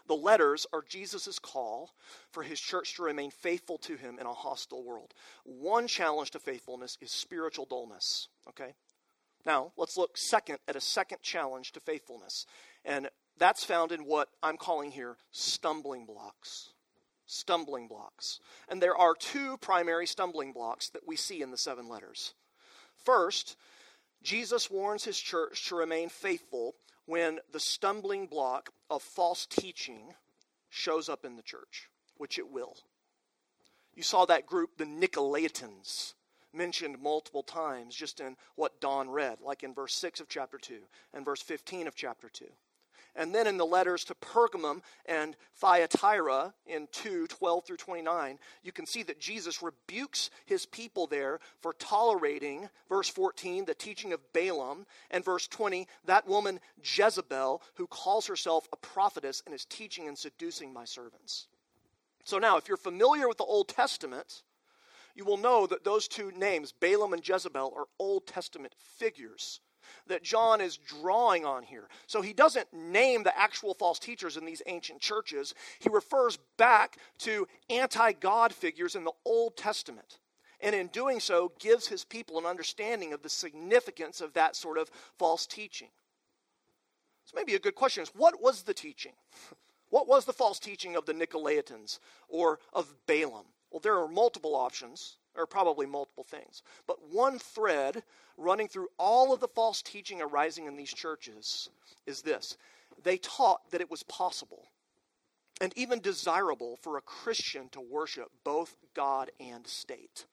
the 0.06 0.14
letters 0.14 0.66
are 0.72 0.82
Jesus' 0.88 1.38
call 1.38 1.90
for 2.30 2.42
his 2.42 2.60
church 2.60 2.94
to 2.94 3.02
remain 3.02 3.30
faithful 3.30 3.78
to 3.78 3.96
him 3.96 4.18
in 4.20 4.26
a 4.26 4.32
hostile 4.32 4.84
world. 4.84 5.12
One 5.44 5.86
challenge 5.86 6.30
to 6.30 6.38
faithfulness 6.38 6.96
is 7.00 7.10
spiritual 7.10 7.66
dullness. 7.66 8.28
Okay? 8.48 8.74
Now, 9.48 9.72
let's 9.78 9.96
look 9.96 10.18
second 10.18 10.58
at 10.68 10.76
a 10.76 10.80
second 10.80 11.22
challenge 11.22 11.72
to 11.72 11.80
faithfulness. 11.80 12.44
And 12.84 13.08
that's 13.38 13.64
found 13.64 13.92
in 13.92 14.04
what 14.04 14.28
I'm 14.42 14.58
calling 14.58 14.90
here 14.90 15.16
stumbling 15.30 16.04
blocks. 16.04 16.74
Stumbling 17.24 17.88
blocks. 17.88 18.40
And 18.68 18.82
there 18.82 18.94
are 18.94 19.14
two 19.14 19.56
primary 19.56 20.06
stumbling 20.06 20.52
blocks 20.52 20.90
that 20.90 21.08
we 21.08 21.16
see 21.16 21.40
in 21.40 21.50
the 21.50 21.56
seven 21.56 21.88
letters. 21.88 22.34
First, 23.06 23.56
Jesus 24.22 24.70
warns 24.70 25.04
his 25.04 25.18
church 25.18 25.66
to 25.68 25.76
remain 25.76 26.10
faithful 26.10 26.74
when 27.06 27.38
the 27.50 27.60
stumbling 27.60 28.26
block 28.26 28.68
of 28.90 29.02
false 29.02 29.46
teaching 29.46 30.12
shows 30.68 31.08
up 31.08 31.24
in 31.24 31.36
the 31.36 31.42
church, 31.42 31.88
which 32.18 32.38
it 32.38 32.50
will. 32.50 32.76
You 33.94 34.02
saw 34.02 34.26
that 34.26 34.44
group, 34.44 34.76
the 34.76 34.84
Nicolaitans, 34.84 36.12
mentioned 36.58 37.00
multiple 37.00 37.42
times 37.42 37.94
just 37.94 38.20
in 38.20 38.36
what 38.56 38.80
Don 38.80 39.08
read, 39.08 39.38
like 39.40 39.62
in 39.62 39.72
verse 39.72 39.94
6 39.94 40.20
of 40.20 40.28
chapter 40.28 40.58
2 40.58 40.74
and 41.14 41.24
verse 41.24 41.40
15 41.40 41.86
of 41.86 41.94
chapter 41.94 42.28
2. 42.28 42.44
And 43.18 43.34
then 43.34 43.48
in 43.48 43.56
the 43.56 43.66
letters 43.66 44.04
to 44.04 44.14
Pergamum 44.14 44.80
and 45.06 45.36
Thyatira 45.56 46.54
in 46.66 46.86
2 46.92 47.26
12 47.26 47.64
through 47.64 47.76
29, 47.76 48.38
you 48.62 48.70
can 48.70 48.86
see 48.86 49.02
that 49.02 49.20
Jesus 49.20 49.62
rebukes 49.62 50.30
his 50.46 50.66
people 50.66 51.08
there 51.08 51.40
for 51.60 51.72
tolerating, 51.72 52.68
verse 52.88 53.08
14, 53.08 53.64
the 53.64 53.74
teaching 53.74 54.12
of 54.12 54.20
Balaam, 54.32 54.86
and 55.10 55.24
verse 55.24 55.48
20, 55.48 55.88
that 56.04 56.28
woman 56.28 56.60
Jezebel, 56.82 57.62
who 57.74 57.86
calls 57.88 58.26
herself 58.26 58.68
a 58.72 58.76
prophetess 58.76 59.42
and 59.46 59.54
is 59.54 59.64
teaching 59.64 60.06
and 60.06 60.16
seducing 60.16 60.72
my 60.72 60.84
servants. 60.84 61.48
So 62.24 62.38
now, 62.38 62.56
if 62.56 62.68
you're 62.68 62.76
familiar 62.76 63.26
with 63.26 63.38
the 63.38 63.44
Old 63.44 63.68
Testament, 63.68 64.42
you 65.18 65.24
will 65.24 65.36
know 65.36 65.66
that 65.66 65.82
those 65.82 66.06
two 66.06 66.30
names, 66.30 66.70
Balaam 66.70 67.12
and 67.12 67.28
Jezebel, 67.28 67.74
are 67.76 67.86
Old 67.98 68.28
Testament 68.28 68.72
figures 68.78 69.60
that 70.06 70.22
John 70.22 70.60
is 70.60 70.76
drawing 70.76 71.44
on 71.44 71.64
here. 71.64 71.88
So 72.06 72.22
he 72.22 72.32
doesn't 72.32 72.72
name 72.72 73.24
the 73.24 73.36
actual 73.36 73.74
false 73.74 73.98
teachers 73.98 74.36
in 74.36 74.44
these 74.44 74.62
ancient 74.66 75.00
churches, 75.00 75.54
he 75.80 75.88
refers 75.88 76.38
back 76.56 76.98
to 77.20 77.48
anti 77.68 78.12
God 78.12 78.52
figures 78.52 78.94
in 78.94 79.02
the 79.02 79.12
Old 79.24 79.56
Testament. 79.56 80.18
And 80.60 80.74
in 80.74 80.86
doing 80.88 81.18
so, 81.18 81.52
gives 81.58 81.88
his 81.88 82.04
people 82.04 82.38
an 82.38 82.46
understanding 82.46 83.12
of 83.12 83.22
the 83.22 83.28
significance 83.28 84.20
of 84.20 84.34
that 84.34 84.54
sort 84.54 84.78
of 84.78 84.88
false 85.18 85.46
teaching. 85.46 85.88
So, 87.24 87.34
maybe 87.36 87.54
a 87.54 87.60
good 87.60 87.74
question 87.74 88.02
is 88.02 88.10
what 88.14 88.40
was 88.40 88.62
the 88.62 88.74
teaching? 88.74 89.12
What 89.90 90.06
was 90.06 90.26
the 90.26 90.34
false 90.34 90.58
teaching 90.58 90.96
of 90.96 91.06
the 91.06 91.14
Nicolaitans 91.14 91.98
or 92.28 92.58
of 92.74 92.94
Balaam? 93.06 93.46
Well, 93.70 93.80
there 93.80 93.98
are 93.98 94.08
multiple 94.08 94.54
options 94.54 95.16
or 95.36 95.46
probably 95.46 95.86
multiple 95.86 96.24
things. 96.24 96.62
But 96.86 97.10
one 97.10 97.38
thread 97.38 98.02
running 98.36 98.68
through 98.68 98.88
all 98.98 99.32
of 99.32 99.40
the 99.40 99.48
false 99.48 99.82
teaching 99.82 100.20
arising 100.20 100.66
in 100.66 100.76
these 100.76 100.92
churches 100.92 101.68
is 102.06 102.22
this 102.22 102.56
they 103.04 103.18
taught 103.18 103.70
that 103.70 103.80
it 103.80 103.90
was 103.90 104.02
possible 104.04 104.68
and 105.60 105.72
even 105.76 106.00
desirable 106.00 106.78
for 106.82 106.96
a 106.96 107.02
Christian 107.02 107.68
to 107.70 107.80
worship 107.80 108.28
both 108.44 108.76
God 108.94 109.30
and 109.40 109.66
state. 109.66 110.26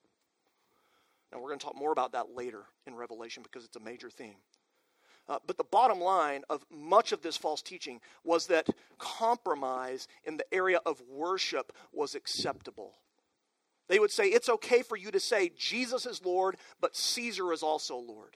Now, 1.32 1.40
we're 1.40 1.50
going 1.50 1.60
to 1.60 1.66
talk 1.66 1.76
more 1.76 1.92
about 1.92 2.14
that 2.14 2.36
later 2.36 2.64
in 2.86 2.96
Revelation 2.96 3.44
because 3.44 3.66
it's 3.66 3.76
a 3.76 3.82
major 3.82 4.10
theme. 4.10 4.36
Uh, 5.28 5.40
but 5.48 5.58
the 5.58 5.64
bottom 5.64 6.00
line 6.00 6.44
of 6.50 6.64
much 6.72 7.12
of 7.12 7.22
this 7.22 7.36
false 7.36 7.62
teaching 7.62 8.00
was 8.24 8.46
that 8.48 8.70
compromise 9.00 10.08
in 10.24 10.38
the 10.38 10.54
area 10.54 10.80
of 10.86 11.02
worship 11.10 11.72
was 11.92 12.14
acceptable. 12.14 12.94
They 13.88 14.00
would 14.00 14.12
say, 14.12 14.26
it's 14.26 14.50
okay 14.50 14.82
for 14.82 14.98
you 14.98 15.12
to 15.12 15.20
say 15.20 15.52
Jesus 15.58 16.06
is 16.06 16.26
Lord, 16.26 16.58
but 16.82 16.96
Caesar 16.96 17.54
is 17.54 17.64
also 17.64 17.98
Lord. 17.98 18.36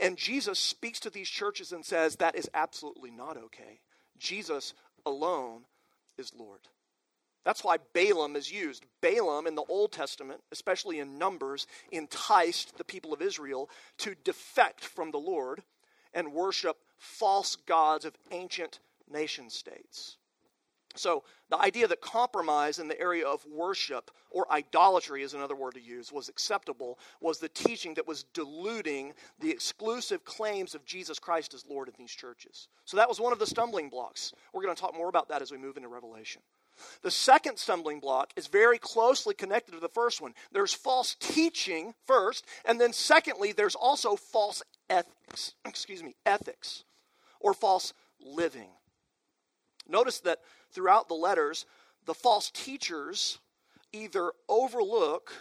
And 0.00 0.16
Jesus 0.16 0.58
speaks 0.58 0.98
to 1.00 1.10
these 1.10 1.28
churches 1.28 1.70
and 1.72 1.84
says, 1.84 2.16
that 2.16 2.34
is 2.34 2.50
absolutely 2.52 3.10
not 3.10 3.36
okay. 3.36 3.80
Jesus 4.18 4.74
alone 5.06 5.62
is 6.18 6.32
Lord. 6.34 6.60
That's 7.44 7.62
why 7.62 7.76
Balaam 7.92 8.36
is 8.36 8.50
used. 8.50 8.86
Balaam 9.02 9.46
in 9.46 9.54
the 9.54 9.64
Old 9.68 9.92
Testament, 9.92 10.40
especially 10.50 10.98
in 10.98 11.18
Numbers, 11.18 11.66
enticed 11.92 12.78
the 12.78 12.84
people 12.84 13.12
of 13.12 13.20
Israel 13.20 13.68
to 13.98 14.14
defect 14.24 14.84
from 14.84 15.10
the 15.10 15.18
Lord 15.18 15.62
and 16.14 16.32
worship 16.32 16.78
false 16.96 17.54
gods 17.54 18.04
of 18.04 18.16
ancient 18.30 18.80
nation 19.10 19.50
states. 19.50 20.16
So, 20.96 21.24
the 21.50 21.60
idea 21.60 21.88
that 21.88 22.00
compromise 22.00 22.78
in 22.78 22.88
the 22.88 23.00
area 23.00 23.26
of 23.26 23.44
worship, 23.46 24.10
or 24.30 24.50
idolatry 24.50 25.22
is 25.22 25.34
another 25.34 25.56
word 25.56 25.74
to 25.74 25.80
use, 25.80 26.12
was 26.12 26.28
acceptable 26.28 26.98
was 27.20 27.38
the 27.38 27.48
teaching 27.48 27.94
that 27.94 28.06
was 28.06 28.24
diluting 28.32 29.12
the 29.40 29.50
exclusive 29.50 30.24
claims 30.24 30.74
of 30.74 30.84
Jesus 30.84 31.18
Christ 31.18 31.52
as 31.52 31.66
Lord 31.68 31.88
in 31.88 31.94
these 31.98 32.12
churches. 32.12 32.68
So, 32.84 32.96
that 32.96 33.08
was 33.08 33.20
one 33.20 33.32
of 33.32 33.38
the 33.38 33.46
stumbling 33.46 33.88
blocks. 33.88 34.32
We're 34.52 34.62
going 34.62 34.74
to 34.74 34.80
talk 34.80 34.96
more 34.96 35.08
about 35.08 35.28
that 35.28 35.42
as 35.42 35.50
we 35.50 35.58
move 35.58 35.76
into 35.76 35.88
Revelation. 35.88 36.42
The 37.02 37.10
second 37.10 37.58
stumbling 37.58 38.00
block 38.00 38.32
is 38.36 38.46
very 38.46 38.78
closely 38.78 39.34
connected 39.34 39.72
to 39.72 39.80
the 39.80 39.88
first 39.88 40.20
one. 40.20 40.34
There's 40.52 40.74
false 40.74 41.16
teaching 41.20 41.94
first, 42.06 42.44
and 42.64 42.80
then 42.80 42.92
secondly, 42.92 43.52
there's 43.52 43.74
also 43.74 44.16
false 44.16 44.62
ethics. 44.90 45.54
Excuse 45.64 46.02
me, 46.02 46.14
ethics 46.26 46.84
or 47.40 47.54
false 47.54 47.92
living. 48.20 48.70
Notice 49.88 50.20
that 50.20 50.40
throughout 50.74 51.08
the 51.08 51.14
letters, 51.14 51.66
the 52.04 52.14
false 52.14 52.50
teachers 52.50 53.38
either 53.92 54.32
overlook 54.48 55.32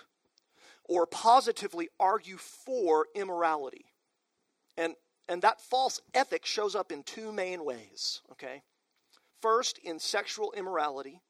or 0.85 1.05
positively 1.05 1.89
argue 1.99 2.37
for 2.37 3.07
immorality. 3.15 3.85
And, 4.77 4.95
and 5.27 5.41
that 5.41 5.61
false 5.61 6.01
ethic 6.13 6.45
shows 6.45 6.75
up 6.75 6.91
in 6.91 7.03
two 7.03 7.31
main 7.31 7.65
ways, 7.65 8.21
okay? 8.31 8.61
First, 9.41 9.77
in 9.79 9.99
sexual 9.99 10.53
immorality, 10.55 11.21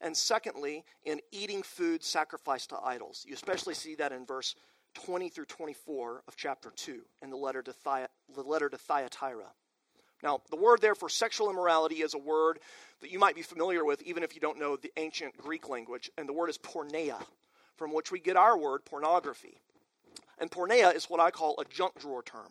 and 0.00 0.16
secondly, 0.16 0.84
in 1.04 1.20
eating 1.32 1.62
food 1.62 2.04
sacrificed 2.04 2.70
to 2.70 2.78
idols. 2.78 3.24
You 3.26 3.34
especially 3.34 3.74
see 3.74 3.94
that 3.96 4.12
in 4.12 4.24
verse 4.24 4.54
20 4.94 5.28
through 5.28 5.46
24 5.46 6.22
of 6.26 6.36
chapter 6.36 6.70
2 6.74 7.00
in 7.22 7.30
the 7.30 7.36
letter 7.36 7.62
to, 7.62 7.74
Thy- 7.84 8.06
the 8.34 8.42
letter 8.42 8.68
to 8.68 8.78
Thyatira. 8.78 9.52
Now, 10.22 10.40
the 10.50 10.56
word 10.56 10.80
there 10.80 10.94
for 10.94 11.08
sexual 11.08 11.50
immorality 11.50 11.96
is 11.96 12.14
a 12.14 12.18
word 12.18 12.58
that 13.00 13.10
you 13.10 13.18
might 13.18 13.36
be 13.36 13.42
familiar 13.42 13.84
with 13.84 14.02
even 14.02 14.22
if 14.22 14.34
you 14.34 14.40
don't 14.40 14.58
know 14.58 14.76
the 14.76 14.92
ancient 14.96 15.36
Greek 15.36 15.68
language, 15.68 16.10
and 16.18 16.28
the 16.28 16.32
word 16.32 16.50
is 16.50 16.58
porneia, 16.58 17.22
from 17.76 17.94
which 17.94 18.10
we 18.10 18.18
get 18.18 18.36
our 18.36 18.58
word 18.58 18.84
pornography. 18.84 19.58
And 20.38 20.50
porneia 20.50 20.94
is 20.94 21.04
what 21.04 21.20
I 21.20 21.30
call 21.30 21.54
a 21.58 21.64
junk 21.64 22.00
drawer 22.00 22.22
term. 22.22 22.50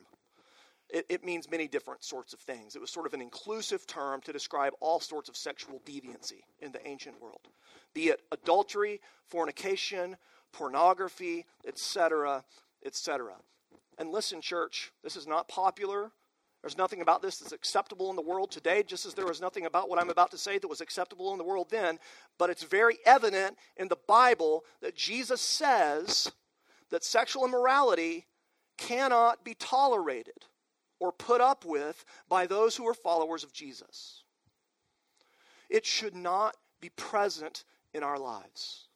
It, 0.90 1.06
it, 1.10 1.26
means 1.26 1.52
many 1.52 1.68
different 1.68 2.06
sorts 2.06 2.32
of 2.32 2.40
things. 2.40 2.78
It 2.78 2.80
was 2.80 2.90
sort 2.90 3.08
of 3.08 3.14
an 3.14 3.22
inclusive 3.22 3.86
term 3.88 4.22
to 4.22 4.32
describe 4.32 4.72
all 4.80 5.02
sorts 5.02 5.28
of 5.28 5.36
sexual 5.36 5.82
deviancy 5.86 6.44
in 6.62 6.72
the 6.72 6.86
ancient 6.88 7.22
world, 7.22 7.42
be 7.94 8.08
it 8.08 8.22
adultery, 8.32 9.02
fornication, 9.26 10.16
pornography, 10.54 11.46
etc., 11.68 12.46
etc. 12.86 13.34
And 13.98 14.12
listen, 14.12 14.40
church, 14.40 14.94
this 15.04 15.18
is 15.18 15.28
not 15.28 15.50
popular. 15.50 16.12
There's 16.62 16.78
nothing 16.78 17.02
about 17.02 17.22
this 17.22 17.38
that's 17.38 17.52
acceptable 17.52 18.10
in 18.10 18.16
the 18.16 18.22
world 18.22 18.52
today, 18.52 18.84
just 18.84 19.06
as 19.06 19.14
there 19.14 19.28
was 19.28 19.40
nothing 19.40 19.66
about 19.66 19.90
what 19.90 20.00
I'm 20.00 20.10
about 20.10 20.32
to 20.32 20.38
say 20.38 20.58
that 20.58 20.68
was 20.68 20.82
acceptable 20.82 21.32
in 21.32 21.38
the 21.38 21.44
world 21.44 21.68
then. 21.70 22.00
But 22.38 22.50
it's 22.50 22.64
very 22.64 22.98
evident 23.06 23.58
in 23.78 23.88
the 23.88 23.98
Bible 24.08 24.66
that 24.82 24.96
Jesus 24.96 25.40
says 25.40 26.32
that 26.90 27.04
sexual 27.04 27.46
immorality 27.46 28.26
cannot 28.78 29.44
be 29.44 29.54
tolerated 29.54 30.46
or 31.00 31.12
put 31.12 31.42
up 31.42 31.64
with 31.64 32.04
by 32.28 32.48
those 32.48 32.76
who 32.76 32.88
are 32.88 32.94
followers 32.94 33.44
of 33.44 33.54
Jesus. 33.54 34.24
It 35.70 35.86
should 35.86 36.16
not 36.16 36.56
be 36.82 36.90
present 36.90 37.66
in 37.94 38.04
our 38.04 38.18
lives. 38.18 38.88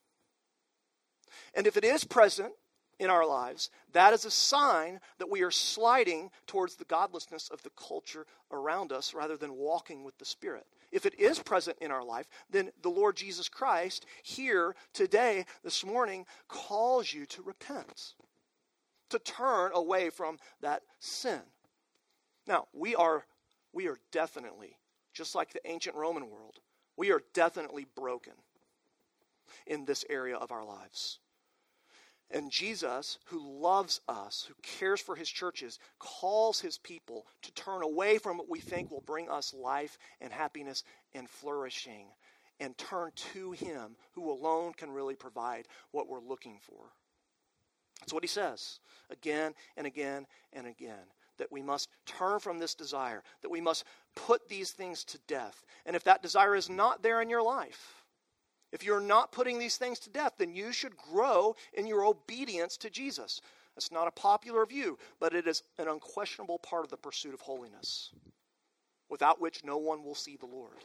And 1.54 1.68
if 1.68 1.78
it 1.78 1.84
is 1.84 2.04
present, 2.04 2.54
in 3.02 3.10
our 3.10 3.26
lives, 3.26 3.72
that 3.94 4.14
is 4.14 4.26
a 4.26 4.32
sign 4.32 5.00
that 5.18 5.30
we 5.30 5.42
are 5.42 5.50
sliding 5.50 6.30
towards 6.46 6.76
the 6.76 6.86
godlessness 6.86 7.50
of 7.50 7.60
the 7.64 7.72
culture 7.72 8.28
around 8.52 8.92
us 8.92 9.16
rather 9.16 9.36
than 9.36 9.56
walking 9.56 10.04
with 10.04 10.16
the 10.20 10.26
Spirit. 10.26 10.68
If 10.92 11.08
it 11.08 11.20
is 11.20 11.40
present 11.40 11.80
in 11.82 11.90
our 11.90 12.04
life, 12.06 12.28
then 12.52 12.70
the 12.84 12.90
Lord 12.90 13.16
Jesus 13.16 13.50
Christ 13.50 14.06
here 14.22 14.76
today, 14.94 15.46
this 15.64 15.84
morning, 15.84 16.28
calls 16.48 17.12
you 17.12 17.26
to 17.26 17.42
repent, 17.42 18.14
to 19.10 19.18
turn 19.18 19.72
away 19.74 20.12
from 20.12 20.38
that 20.62 20.84
sin. 21.00 21.42
Now, 22.46 22.68
we 22.72 22.94
are, 22.94 23.26
we 23.74 23.88
are 23.88 23.98
definitely, 24.12 24.78
just 25.12 25.34
like 25.34 25.52
the 25.52 25.68
ancient 25.68 25.96
Roman 25.96 26.30
world, 26.30 26.60
we 26.98 27.12
are 27.12 27.24
definitely 27.34 27.88
broken 27.96 28.34
in 29.66 29.86
this 29.86 30.06
area 30.08 30.36
of 30.36 30.52
our 30.52 30.64
lives. 30.64 31.18
And 32.34 32.50
Jesus, 32.50 33.20
who 33.26 33.60
loves 33.60 34.00
us, 34.08 34.48
who 34.48 34.54
cares 34.62 35.02
for 35.02 35.16
his 35.16 35.30
churches, 35.30 35.80
calls 36.00 36.62
his 36.62 36.78
people 36.78 37.28
to 37.42 37.54
turn 37.54 37.84
away 37.84 38.18
from 38.18 38.38
what 38.38 38.50
we 38.50 38.60
think 38.60 38.90
will 38.90 39.02
bring 39.02 39.30
us 39.30 39.54
life 39.54 39.98
and 40.22 40.32
happiness 40.32 40.84
and 41.14 41.30
flourishing 41.30 42.08
and 42.62 42.78
turn 42.78 43.12
to 43.34 43.52
him 43.52 43.98
who 44.14 44.32
alone 44.32 44.72
can 44.74 44.92
really 44.92 45.16
provide 45.16 45.68
what 45.92 46.08
we're 46.08 46.22
looking 46.22 46.60
for. 46.62 46.86
That's 48.00 48.14
what 48.14 48.24
he 48.24 48.28
says 48.28 48.80
again 49.10 49.54
and 49.76 49.86
again 49.86 50.26
and 50.54 50.68
again 50.68 51.06
that 51.38 51.52
we 51.52 51.62
must 51.62 51.90
turn 52.06 52.40
from 52.40 52.60
this 52.60 52.76
desire, 52.76 53.24
that 53.42 53.50
we 53.50 53.62
must 53.62 53.84
put 54.16 54.48
these 54.48 54.72
things 54.72 55.04
to 55.04 55.18
death. 55.28 55.66
And 55.88 55.96
if 55.96 56.04
that 56.04 56.22
desire 56.22 56.56
is 56.56 56.70
not 56.70 57.02
there 57.02 57.20
in 57.20 57.32
your 57.32 57.42
life, 57.42 58.01
if 58.72 58.84
you're 58.84 59.02
not 59.02 59.32
putting 59.32 59.60
these 59.60 59.78
things 59.78 60.00
to 60.00 60.10
death, 60.10 60.34
then 60.38 60.54
you 60.54 60.72
should 60.72 60.96
grow 60.98 61.56
in 61.74 61.88
your 61.88 62.06
obedience 62.06 62.78
to 62.78 62.90
Jesus. 62.90 63.42
That's 63.76 63.92
not 63.92 64.08
a 64.08 64.12
popular 64.12 64.66
view, 64.66 64.98
but 65.20 65.34
it 65.34 65.48
is 65.48 65.64
an 65.78 65.88
unquestionable 65.88 66.60
part 66.60 66.84
of 66.84 66.92
the 66.92 66.98
pursuit 66.98 67.34
of 67.34 67.42
holiness, 67.42 68.12
without 69.10 69.42
which 69.42 69.64
no 69.64 69.78
one 69.78 70.04
will 70.04 70.16
see 70.16 70.38
the 70.38 70.46
Lord. 70.46 70.78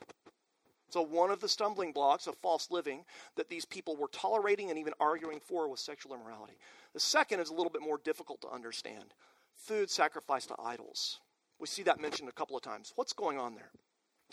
So, 0.88 1.02
one 1.02 1.30
of 1.30 1.40
the 1.40 1.48
stumbling 1.48 1.92
blocks 1.92 2.28
of 2.28 2.36
false 2.36 2.70
living 2.70 3.04
that 3.34 3.48
these 3.48 3.64
people 3.64 3.96
were 3.96 4.08
tolerating 4.08 4.70
and 4.70 4.78
even 4.78 4.94
arguing 5.00 5.40
for 5.40 5.68
was 5.68 5.80
sexual 5.80 6.14
immorality. 6.14 6.54
The 6.94 7.00
second 7.00 7.40
is 7.40 7.50
a 7.50 7.54
little 7.54 7.72
bit 7.72 7.82
more 7.82 8.00
difficult 8.04 8.40
to 8.42 8.50
understand 8.50 9.12
food 9.56 9.90
sacrificed 9.90 10.48
to 10.48 10.54
idols. 10.62 11.18
We 11.58 11.66
see 11.66 11.82
that 11.84 12.00
mentioned 12.00 12.28
a 12.28 12.32
couple 12.32 12.56
of 12.56 12.62
times. 12.62 12.92
What's 12.94 13.12
going 13.12 13.38
on 13.38 13.54
there? 13.54 13.70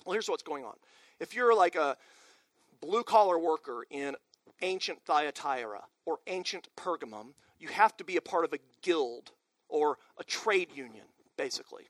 Well, 0.06 0.14
here's 0.14 0.30
what's 0.30 0.44
going 0.44 0.64
on. 0.64 0.76
If 1.20 1.34
you're 1.34 1.56
like 1.56 1.76
a 1.76 1.98
blue 2.84 3.04
collar 3.04 3.40
worker 3.40 3.86
in 3.90 4.16
ancient 4.62 5.00
Thyatira 5.06 5.84
or 6.06 6.20
ancient 6.28 6.68
Pergamum, 6.76 7.34
you 7.60 7.70
have 7.70 7.96
to 7.98 8.04
be 8.04 8.18
a 8.18 8.22
part 8.22 8.46
of 8.46 8.54
a 8.54 8.60
guild 8.82 9.32
or 9.70 9.98
a 10.20 10.24
trade 10.24 10.70
union, 10.74 11.06
basically. 11.38 11.86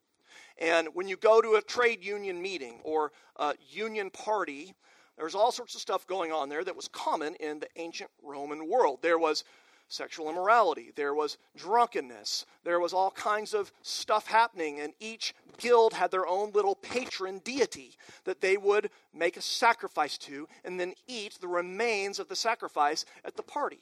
And 0.59 0.89
when 0.93 1.07
you 1.07 1.17
go 1.17 1.41
to 1.41 1.55
a 1.55 1.61
trade 1.61 2.03
union 2.03 2.41
meeting 2.41 2.79
or 2.83 3.11
a 3.37 3.55
union 3.69 4.11
party, 4.11 4.73
there's 5.17 5.35
all 5.35 5.51
sorts 5.51 5.75
of 5.75 5.81
stuff 5.81 6.05
going 6.05 6.31
on 6.31 6.49
there 6.49 6.63
that 6.63 6.75
was 6.75 6.87
common 6.87 7.35
in 7.35 7.59
the 7.59 7.67
ancient 7.75 8.11
Roman 8.21 8.69
world. 8.69 8.99
There 9.01 9.17
was 9.17 9.43
sexual 9.87 10.29
immorality, 10.29 10.91
there 10.95 11.13
was 11.13 11.37
drunkenness, 11.55 12.45
there 12.63 12.79
was 12.79 12.93
all 12.93 13.11
kinds 13.11 13.53
of 13.53 13.71
stuff 13.81 14.27
happening, 14.27 14.79
and 14.79 14.93
each 14.99 15.33
guild 15.57 15.93
had 15.93 16.11
their 16.11 16.25
own 16.25 16.51
little 16.51 16.75
patron 16.75 17.39
deity 17.43 17.95
that 18.23 18.41
they 18.41 18.57
would 18.57 18.89
make 19.13 19.37
a 19.37 19.41
sacrifice 19.41 20.17
to 20.17 20.47
and 20.63 20.79
then 20.79 20.93
eat 21.07 21.37
the 21.39 21.47
remains 21.47 22.19
of 22.19 22.27
the 22.27 22.35
sacrifice 22.35 23.05
at 23.23 23.35
the 23.35 23.43
party. 23.43 23.81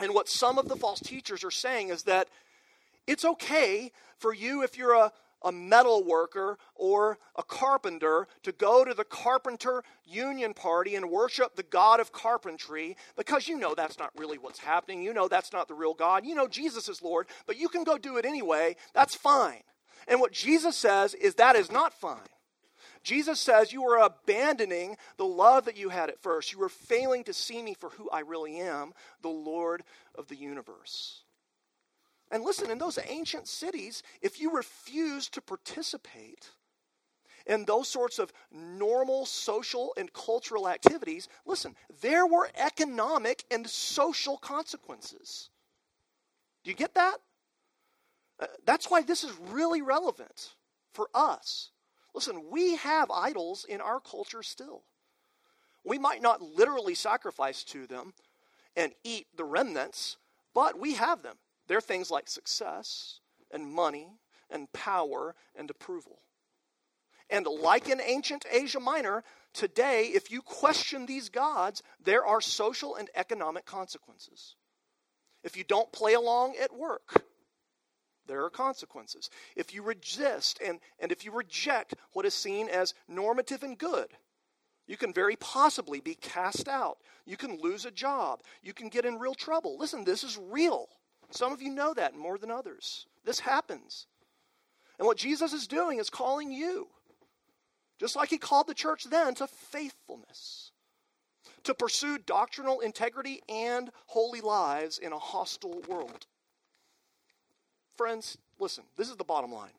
And 0.00 0.14
what 0.14 0.28
some 0.28 0.58
of 0.58 0.68
the 0.68 0.76
false 0.76 1.00
teachers 1.00 1.44
are 1.44 1.50
saying 1.50 1.88
is 1.88 2.04
that 2.04 2.28
it's 3.06 3.24
okay 3.24 3.92
for 4.18 4.34
you, 4.34 4.62
if 4.62 4.76
you're 4.76 4.94
a, 4.94 5.12
a 5.42 5.52
metal 5.52 6.04
worker 6.04 6.58
or 6.74 7.18
a 7.36 7.42
carpenter 7.42 8.26
to 8.42 8.52
go 8.52 8.84
to 8.84 8.94
the 8.94 9.04
carpenter 9.04 9.82
union 10.04 10.54
party 10.54 10.96
and 10.96 11.10
worship 11.10 11.54
the 11.56 11.62
God 11.62 12.00
of 12.00 12.12
carpentry 12.12 12.96
because 13.16 13.48
you 13.48 13.58
know 13.58 13.74
that's 13.74 13.98
not 13.98 14.10
really 14.16 14.38
what's 14.38 14.58
happening. 14.58 15.02
You 15.02 15.14
know 15.14 15.28
that's 15.28 15.52
not 15.52 15.68
the 15.68 15.74
real 15.74 15.94
God. 15.94 16.24
You 16.24 16.34
know 16.34 16.48
Jesus 16.48 16.88
is 16.88 17.02
Lord, 17.02 17.28
but 17.46 17.58
you 17.58 17.68
can 17.68 17.84
go 17.84 17.98
do 17.98 18.16
it 18.16 18.24
anyway. 18.24 18.76
That's 18.94 19.14
fine. 19.14 19.62
And 20.06 20.20
what 20.20 20.32
Jesus 20.32 20.76
says 20.76 21.14
is 21.14 21.34
that 21.34 21.56
is 21.56 21.70
not 21.70 21.92
fine. 21.92 22.18
Jesus 23.02 23.40
says 23.40 23.72
you 23.72 23.84
are 23.84 24.04
abandoning 24.04 24.96
the 25.16 25.24
love 25.24 25.64
that 25.66 25.76
you 25.76 25.88
had 25.88 26.08
at 26.08 26.20
first. 26.20 26.52
You 26.52 26.62
are 26.62 26.68
failing 26.68 27.24
to 27.24 27.32
see 27.32 27.62
me 27.62 27.74
for 27.74 27.90
who 27.90 28.10
I 28.10 28.20
really 28.20 28.58
am, 28.58 28.92
the 29.22 29.28
Lord 29.28 29.82
of 30.14 30.28
the 30.28 30.36
universe. 30.36 31.22
And 32.30 32.44
listen, 32.44 32.70
in 32.70 32.78
those 32.78 32.98
ancient 33.08 33.48
cities, 33.48 34.02
if 34.20 34.40
you 34.40 34.54
refused 34.54 35.32
to 35.34 35.40
participate 35.40 36.50
in 37.46 37.64
those 37.64 37.88
sorts 37.88 38.18
of 38.18 38.32
normal 38.52 39.24
social 39.24 39.94
and 39.96 40.12
cultural 40.12 40.68
activities, 40.68 41.28
listen, 41.46 41.74
there 42.02 42.26
were 42.26 42.50
economic 42.56 43.44
and 43.50 43.68
social 43.68 44.36
consequences. 44.36 45.48
Do 46.64 46.70
you 46.70 46.76
get 46.76 46.94
that? 46.94 47.16
Uh, 48.40 48.46
that's 48.66 48.90
why 48.90 49.02
this 49.02 49.24
is 49.24 49.32
really 49.50 49.80
relevant 49.80 50.54
for 50.92 51.08
us. 51.14 51.70
Listen, 52.14 52.50
we 52.50 52.76
have 52.76 53.10
idols 53.10 53.64
in 53.66 53.80
our 53.80 54.00
culture 54.00 54.42
still. 54.42 54.82
We 55.84 55.98
might 55.98 56.20
not 56.20 56.42
literally 56.42 56.94
sacrifice 56.94 57.64
to 57.64 57.86
them 57.86 58.12
and 58.76 58.92
eat 59.02 59.26
the 59.34 59.44
remnants, 59.44 60.18
but 60.54 60.78
we 60.78 60.94
have 60.94 61.22
them. 61.22 61.36
They're 61.68 61.80
things 61.80 62.10
like 62.10 62.28
success 62.28 63.20
and 63.52 63.70
money 63.70 64.08
and 64.50 64.72
power 64.72 65.34
and 65.54 65.70
approval. 65.70 66.20
And 67.30 67.46
like 67.46 67.88
in 67.88 68.00
ancient 68.00 68.46
Asia 68.50 68.80
Minor, 68.80 69.22
today, 69.52 70.10
if 70.14 70.30
you 70.30 70.40
question 70.40 71.04
these 71.04 71.28
gods, 71.28 71.82
there 72.02 72.24
are 72.24 72.40
social 72.40 72.96
and 72.96 73.10
economic 73.14 73.66
consequences. 73.66 74.56
If 75.44 75.56
you 75.56 75.64
don't 75.64 75.92
play 75.92 76.14
along 76.14 76.54
at 76.60 76.74
work, 76.74 77.22
there 78.26 78.44
are 78.44 78.50
consequences. 78.50 79.30
If 79.56 79.74
you 79.74 79.82
resist 79.82 80.58
and, 80.64 80.80
and 80.98 81.12
if 81.12 81.24
you 81.24 81.32
reject 81.32 81.94
what 82.12 82.26
is 82.26 82.34
seen 82.34 82.68
as 82.68 82.94
normative 83.06 83.62
and 83.62 83.76
good, 83.76 84.08
you 84.86 84.96
can 84.96 85.12
very 85.12 85.36
possibly 85.36 86.00
be 86.00 86.14
cast 86.14 86.66
out. 86.66 86.98
You 87.26 87.36
can 87.36 87.58
lose 87.60 87.84
a 87.84 87.90
job. 87.90 88.40
You 88.62 88.72
can 88.72 88.88
get 88.88 89.04
in 89.04 89.18
real 89.18 89.34
trouble. 89.34 89.76
Listen, 89.78 90.04
this 90.04 90.24
is 90.24 90.38
real. 90.38 90.88
Some 91.30 91.52
of 91.52 91.60
you 91.60 91.70
know 91.70 91.94
that 91.94 92.16
more 92.16 92.38
than 92.38 92.50
others. 92.50 93.06
This 93.24 93.40
happens. 93.40 94.06
And 94.98 95.06
what 95.06 95.16
Jesus 95.16 95.52
is 95.52 95.66
doing 95.66 95.98
is 95.98 96.10
calling 96.10 96.50
you, 96.50 96.88
just 97.98 98.16
like 98.16 98.30
he 98.30 98.38
called 98.38 98.66
the 98.66 98.74
church 98.74 99.04
then, 99.04 99.34
to 99.36 99.46
faithfulness, 99.46 100.72
to 101.64 101.74
pursue 101.74 102.18
doctrinal 102.18 102.80
integrity 102.80 103.42
and 103.48 103.90
holy 104.06 104.40
lives 104.40 104.98
in 104.98 105.12
a 105.12 105.18
hostile 105.18 105.82
world. 105.88 106.26
Friends, 107.96 108.38
listen, 108.58 108.84
this 108.96 109.08
is 109.08 109.16
the 109.16 109.24
bottom 109.24 109.52
line. 109.52 109.72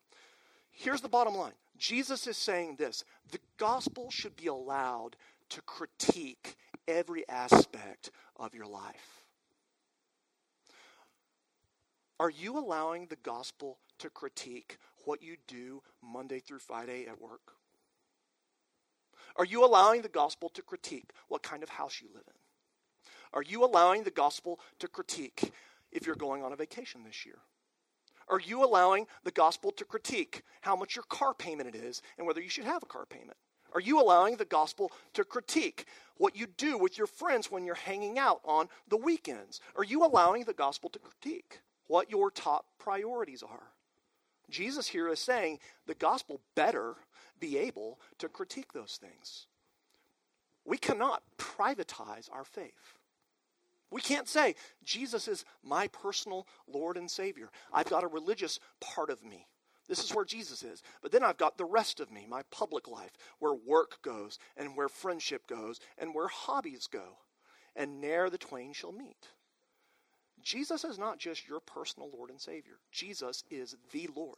Here's 0.71 1.01
the 1.01 1.09
bottom 1.09 1.35
line 1.35 1.53
Jesus 1.77 2.27
is 2.27 2.37
saying 2.37 2.75
this 2.75 3.03
the 3.31 3.39
gospel 3.57 4.09
should 4.11 4.35
be 4.35 4.47
allowed 4.47 5.15
to 5.49 5.61
critique 5.63 6.55
every 6.87 7.27
aspect 7.27 8.11
of 8.37 8.53
your 8.53 8.67
life. 8.67 9.18
Are 12.19 12.29
you 12.29 12.59
allowing 12.59 13.05
the 13.05 13.15
gospel 13.15 13.77
to 13.99 14.09
critique 14.09 14.77
what 15.05 15.23
you 15.23 15.37
do 15.47 15.81
Monday 16.03 16.39
through 16.39 16.59
Friday 16.59 17.05
at 17.07 17.21
work? 17.21 17.53
Are 19.37 19.45
you 19.45 19.63
allowing 19.63 20.01
the 20.01 20.09
gospel 20.09 20.49
to 20.49 20.61
critique 20.61 21.11
what 21.29 21.43
kind 21.43 21.63
of 21.63 21.69
house 21.69 22.01
you 22.01 22.09
live 22.13 22.25
in? 22.27 22.33
Are 23.31 23.43
you 23.43 23.63
allowing 23.63 24.03
the 24.03 24.11
gospel 24.11 24.59
to 24.79 24.89
critique 24.89 25.53
if 25.93 26.05
you're 26.05 26.15
going 26.15 26.43
on 26.43 26.51
a 26.51 26.57
vacation 26.57 27.03
this 27.05 27.25
year? 27.25 27.37
Are 28.27 28.41
you 28.41 28.65
allowing 28.65 29.07
the 29.23 29.31
gospel 29.31 29.71
to 29.71 29.85
critique 29.85 30.43
how 30.61 30.75
much 30.75 30.97
your 30.97 31.05
car 31.07 31.33
payment 31.33 31.73
it 31.73 31.75
is 31.75 32.01
and 32.17 32.27
whether 32.27 32.41
you 32.41 32.49
should 32.49 32.65
have 32.65 32.83
a 32.83 32.87
car 32.87 33.05
payment? 33.05 33.37
Are 33.73 33.79
you 33.79 34.01
allowing 34.01 34.35
the 34.35 34.45
gospel 34.45 34.91
to 35.13 35.23
critique 35.23 35.85
what 36.17 36.35
you 36.35 36.47
do 36.47 36.77
with 36.77 36.97
your 36.97 37.07
friends 37.07 37.49
when 37.49 37.65
you're 37.65 37.75
hanging 37.75 38.19
out 38.19 38.41
on 38.43 38.67
the 38.89 38.97
weekends? 38.97 39.61
Are 39.77 39.85
you 39.85 40.03
allowing 40.03 40.43
the 40.43 40.53
gospel 40.53 40.89
to 40.89 40.99
critique 40.99 41.61
what 41.89 42.11
your 42.11 42.29
top 42.31 42.65
priorities 42.77 43.43
are. 43.43 43.73
Jesus 44.49 44.87
here 44.87 45.09
is 45.09 45.19
saying 45.19 45.59
the 45.87 45.95
gospel 45.95 46.39
better 46.55 46.95
be 47.39 47.57
able 47.57 47.99
to 48.19 48.29
critique 48.29 48.71
those 48.73 48.99
things. 49.01 49.47
We 50.65 50.77
cannot 50.77 51.23
privatize 51.37 52.29
our 52.31 52.45
faith. 52.45 52.93
We 53.91 54.01
can't 54.01 54.27
say, 54.27 54.53
Jesus 54.83 55.27
is 55.27 55.45
my 55.63 55.87
personal 55.87 56.47
Lord 56.67 56.95
and 56.95 57.09
Savior. 57.09 57.49
I've 57.73 57.89
got 57.89 58.03
a 58.03 58.07
religious 58.07 58.59
part 58.79 59.09
of 59.09 59.23
me. 59.23 59.47
This 59.87 60.03
is 60.03 60.13
where 60.13 60.25
Jesus 60.25 60.61
is. 60.61 60.83
But 61.01 61.11
then 61.11 61.23
I've 61.23 61.37
got 61.37 61.57
the 61.57 61.65
rest 61.65 61.99
of 61.99 62.11
me, 62.11 62.27
my 62.29 62.43
public 62.51 62.87
life, 62.87 63.17
where 63.39 63.55
work 63.55 63.99
goes, 64.03 64.37
and 64.55 64.77
where 64.77 64.89
friendship 64.89 65.47
goes, 65.47 65.79
and 65.97 66.13
where 66.13 66.27
hobbies 66.27 66.85
go. 66.85 67.17
And 67.75 67.99
ne'er 67.99 68.29
the 68.29 68.37
twain 68.37 68.73
shall 68.73 68.91
meet. 68.91 69.29
Jesus 70.43 70.83
is 70.83 70.97
not 70.97 71.19
just 71.19 71.47
your 71.47 71.59
personal 71.59 72.09
Lord 72.11 72.29
and 72.29 72.39
Savior, 72.39 72.79
Jesus 72.91 73.43
is 73.49 73.75
the 73.91 74.09
Lord. 74.15 74.37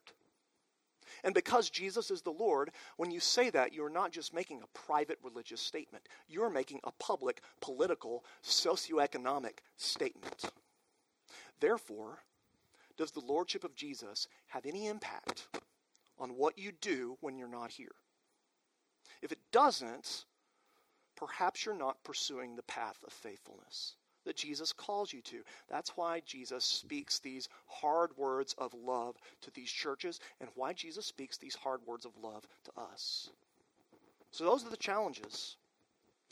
And 1.23 1.33
because 1.33 1.69
Jesus 1.69 2.09
is 2.09 2.21
the 2.21 2.31
Lord, 2.31 2.71
when 2.97 3.11
you 3.11 3.19
say 3.19 3.49
that, 3.49 3.73
you're 3.73 3.89
not 3.89 4.11
just 4.11 4.33
making 4.33 4.61
a 4.61 4.77
private 4.77 5.19
religious 5.23 5.61
statement, 5.61 6.07
you're 6.27 6.49
making 6.49 6.79
a 6.83 6.91
public, 6.93 7.41
political, 7.59 8.23
socioeconomic 8.43 9.59
statement. 9.77 10.45
Therefore, 11.59 12.19
does 12.97 13.11
the 13.11 13.19
Lordship 13.19 13.63
of 13.63 13.75
Jesus 13.75 14.27
have 14.47 14.65
any 14.65 14.87
impact 14.87 15.47
on 16.17 16.31
what 16.31 16.57
you 16.57 16.71
do 16.81 17.17
when 17.21 17.37
you're 17.37 17.47
not 17.47 17.71
here? 17.71 17.95
If 19.21 19.31
it 19.31 19.39
doesn't, 19.51 20.25
perhaps 21.15 21.65
you're 21.65 21.75
not 21.75 22.03
pursuing 22.03 22.55
the 22.55 22.63
path 22.63 23.03
of 23.05 23.13
faithfulness 23.13 23.95
that 24.25 24.35
Jesus 24.35 24.73
calls 24.73 25.11
you 25.11 25.21
to. 25.21 25.41
That's 25.69 25.95
why 25.97 26.21
Jesus 26.25 26.63
speaks 26.63 27.19
these 27.19 27.49
hard 27.67 28.15
words 28.17 28.55
of 28.57 28.73
love 28.73 29.15
to 29.41 29.51
these 29.51 29.69
churches 29.69 30.19
and 30.39 30.49
why 30.55 30.73
Jesus 30.73 31.05
speaks 31.05 31.37
these 31.37 31.55
hard 31.55 31.81
words 31.85 32.05
of 32.05 32.11
love 32.21 32.47
to 32.65 32.81
us. 32.81 33.29
So, 34.31 34.45
those 34.45 34.65
are 34.65 34.69
the 34.69 34.77
challenges 34.77 35.57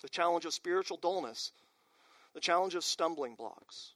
the 0.01 0.09
challenge 0.09 0.45
of 0.45 0.53
spiritual 0.53 0.97
dullness, 0.97 1.51
the 2.33 2.39
challenge 2.39 2.73
of 2.75 2.85
stumbling 2.85 3.35
blocks. 3.35 3.93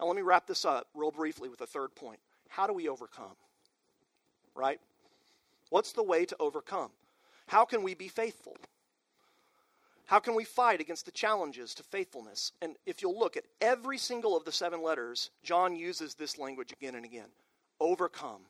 Now, 0.00 0.06
let 0.06 0.16
me 0.16 0.22
wrap 0.22 0.46
this 0.46 0.64
up 0.64 0.88
real 0.94 1.10
briefly 1.10 1.48
with 1.48 1.60
a 1.60 1.66
third 1.66 1.94
point. 1.94 2.18
How 2.48 2.66
do 2.66 2.72
we 2.72 2.88
overcome? 2.88 3.36
Right? 4.54 4.80
What's 5.70 5.92
the 5.92 6.02
way 6.02 6.24
to 6.26 6.36
overcome? 6.40 6.90
How 7.46 7.64
can 7.64 7.82
we 7.82 7.94
be 7.94 8.08
faithful? 8.08 8.56
How 10.06 10.20
can 10.20 10.34
we 10.34 10.44
fight 10.44 10.80
against 10.80 11.04
the 11.04 11.10
challenges 11.10 11.74
to 11.74 11.82
faithfulness? 11.82 12.52
And 12.62 12.76
if 12.86 13.02
you'll 13.02 13.18
look 13.18 13.36
at 13.36 13.44
every 13.60 13.98
single 13.98 14.36
of 14.36 14.44
the 14.44 14.52
seven 14.52 14.82
letters, 14.82 15.30
John 15.42 15.74
uses 15.74 16.14
this 16.14 16.38
language 16.38 16.72
again 16.72 16.94
and 16.94 17.04
again 17.04 17.28
overcome, 17.78 18.42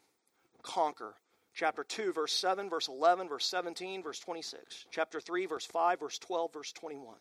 conquer, 0.62 1.14
Chapter 1.56 1.84
2, 1.84 2.12
verse 2.12 2.34
7, 2.34 2.68
verse 2.68 2.86
11, 2.86 3.30
verse 3.30 3.46
17, 3.46 4.02
verse 4.02 4.20
26. 4.20 4.84
Chapter 4.90 5.22
3, 5.22 5.46
verse 5.46 5.64
5, 5.64 6.00
verse 6.00 6.18
12, 6.18 6.52
verse 6.52 6.70
21. 6.72 7.14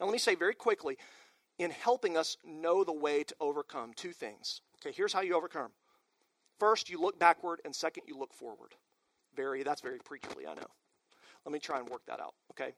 Now, 0.00 0.06
let 0.06 0.12
me 0.12 0.18
say 0.18 0.34
very 0.34 0.54
quickly 0.54 0.96
in 1.58 1.70
helping 1.70 2.16
us 2.16 2.38
know 2.46 2.82
the 2.82 2.94
way 2.94 3.24
to 3.24 3.34
overcome 3.40 3.92
two 3.94 4.12
things. 4.12 4.62
Okay, 4.80 4.94
here's 4.96 5.12
how 5.12 5.20
you 5.20 5.36
overcome. 5.36 5.68
First, 6.58 6.88
you 6.88 6.98
look 6.98 7.18
backward, 7.18 7.60
and 7.66 7.76
second, 7.76 8.04
you 8.06 8.16
look 8.16 8.32
forward. 8.32 8.74
Very, 9.36 9.62
that's 9.62 9.82
very 9.82 9.98
preachly, 9.98 10.46
I 10.48 10.54
know. 10.54 10.68
Let 11.44 11.52
me 11.52 11.58
try 11.58 11.78
and 11.78 11.90
work 11.90 12.06
that 12.06 12.20
out, 12.20 12.32
okay? 12.52 12.72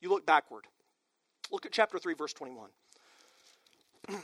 You 0.00 0.10
look 0.10 0.26
backward. 0.26 0.64
Look 1.50 1.66
at 1.66 1.72
chapter 1.72 1.98
3, 1.98 2.14
verse 2.14 2.32
21. 2.32 2.70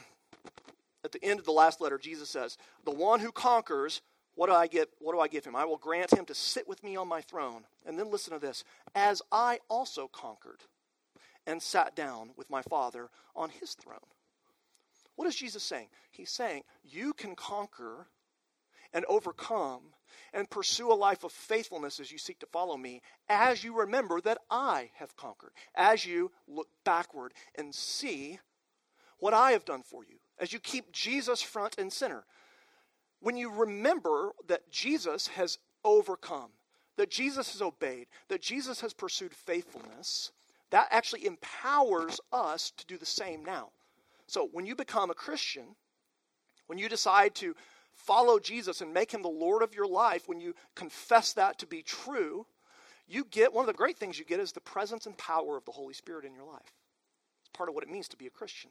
at 1.04 1.12
the 1.12 1.24
end 1.24 1.38
of 1.38 1.46
the 1.46 1.52
last 1.52 1.80
letter, 1.80 1.98
Jesus 1.98 2.28
says, 2.28 2.58
The 2.84 2.90
one 2.90 3.20
who 3.20 3.32
conquers, 3.32 4.02
what 4.34 4.48
do 4.48 4.54
I 4.54 4.66
get? 4.66 4.88
What 4.98 5.12
do 5.12 5.20
I 5.20 5.28
give 5.28 5.44
him? 5.44 5.54
I 5.54 5.64
will 5.64 5.76
grant 5.76 6.12
him 6.12 6.24
to 6.26 6.34
sit 6.34 6.66
with 6.66 6.82
me 6.82 6.96
on 6.96 7.08
my 7.08 7.20
throne. 7.20 7.64
And 7.86 7.98
then 7.98 8.10
listen 8.10 8.32
to 8.32 8.38
this. 8.38 8.64
As 8.94 9.22
I 9.30 9.60
also 9.68 10.08
conquered 10.08 10.62
and 11.46 11.60
sat 11.60 11.94
down 11.94 12.30
with 12.36 12.50
my 12.50 12.62
Father 12.62 13.10
on 13.34 13.50
his 13.50 13.74
throne. 13.74 13.98
What 15.16 15.28
is 15.28 15.36
Jesus 15.36 15.62
saying? 15.62 15.88
He's 16.10 16.30
saying, 16.30 16.62
You 16.82 17.12
can 17.12 17.34
conquer 17.34 18.06
and 18.92 19.04
overcome 19.06 19.82
and 20.32 20.48
pursue 20.48 20.92
a 20.92 20.94
life 20.94 21.24
of 21.24 21.32
faithfulness 21.32 22.00
as 22.00 22.10
you 22.10 22.18
seek 22.18 22.38
to 22.40 22.46
follow 22.46 22.76
me, 22.76 23.02
as 23.28 23.62
you 23.64 23.78
remember 23.78 24.20
that 24.20 24.38
I 24.50 24.90
have 24.94 25.16
conquered, 25.16 25.52
as 25.74 26.04
you 26.04 26.30
look 26.46 26.68
backward 26.84 27.34
and 27.54 27.74
see 27.74 28.38
what 29.18 29.34
I 29.34 29.52
have 29.52 29.64
done 29.64 29.82
for 29.82 30.04
you, 30.04 30.16
as 30.38 30.52
you 30.52 30.58
keep 30.58 30.92
Jesus 30.92 31.40
front 31.40 31.76
and 31.78 31.92
center. 31.92 32.24
When 33.20 33.36
you 33.36 33.50
remember 33.50 34.32
that 34.48 34.70
Jesus 34.70 35.28
has 35.28 35.58
overcome, 35.84 36.50
that 36.96 37.10
Jesus 37.10 37.52
has 37.52 37.62
obeyed, 37.62 38.06
that 38.28 38.42
Jesus 38.42 38.80
has 38.80 38.92
pursued 38.92 39.32
faithfulness, 39.32 40.32
that 40.70 40.88
actually 40.90 41.26
empowers 41.26 42.20
us 42.32 42.72
to 42.78 42.86
do 42.86 42.98
the 42.98 43.06
same 43.06 43.44
now. 43.44 43.68
So 44.26 44.48
when 44.52 44.66
you 44.66 44.74
become 44.74 45.10
a 45.10 45.14
Christian, 45.14 45.76
when 46.66 46.78
you 46.78 46.88
decide 46.88 47.34
to 47.36 47.54
follow 47.94 48.38
Jesus 48.38 48.80
and 48.80 48.92
make 48.92 49.12
him 49.12 49.22
the 49.22 49.28
Lord 49.28 49.62
of 49.62 49.74
your 49.74 49.86
life, 49.86 50.28
when 50.28 50.40
you 50.40 50.54
confess 50.74 51.32
that 51.34 51.58
to 51.58 51.66
be 51.66 51.82
true, 51.82 52.46
you 53.08 53.24
get 53.30 53.52
one 53.52 53.62
of 53.62 53.66
the 53.66 53.72
great 53.72 53.98
things 53.98 54.18
you 54.18 54.24
get 54.24 54.40
is 54.40 54.52
the 54.52 54.60
presence 54.60 55.06
and 55.06 55.16
power 55.16 55.56
of 55.56 55.64
the 55.64 55.72
Holy 55.72 55.94
Spirit 55.94 56.24
in 56.24 56.34
your 56.34 56.46
life. 56.46 56.72
It's 57.42 57.50
part 57.56 57.68
of 57.68 57.74
what 57.74 57.84
it 57.84 57.90
means 57.90 58.08
to 58.08 58.16
be 58.16 58.26
a 58.26 58.30
Christian. 58.30 58.70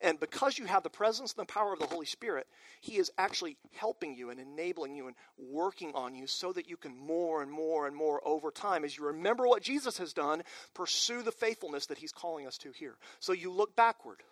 And 0.00 0.20
because 0.20 0.58
you 0.58 0.66
have 0.66 0.84
the 0.84 0.90
presence 0.90 1.32
and 1.32 1.42
the 1.46 1.52
power 1.52 1.72
of 1.72 1.80
the 1.80 1.86
Holy 1.86 2.06
Spirit, 2.06 2.46
He 2.80 2.98
is 2.98 3.10
actually 3.18 3.56
helping 3.72 4.14
you 4.14 4.30
and 4.30 4.38
enabling 4.38 4.94
you 4.94 5.08
and 5.08 5.16
working 5.36 5.92
on 5.94 6.14
you 6.14 6.28
so 6.28 6.52
that 6.52 6.68
you 6.68 6.76
can 6.76 6.96
more 6.96 7.42
and 7.42 7.50
more 7.50 7.86
and 7.86 7.96
more 7.96 8.20
over 8.24 8.52
time, 8.52 8.84
as 8.84 8.96
you 8.96 9.06
remember 9.06 9.48
what 9.48 9.62
Jesus 9.62 9.98
has 9.98 10.12
done, 10.12 10.42
pursue 10.72 11.22
the 11.22 11.32
faithfulness 11.32 11.86
that 11.86 11.98
He's 11.98 12.12
calling 12.12 12.46
us 12.46 12.58
to 12.58 12.70
here. 12.70 12.96
So 13.18 13.32
you 13.32 13.50
look 13.52 13.74
backward. 13.74 14.22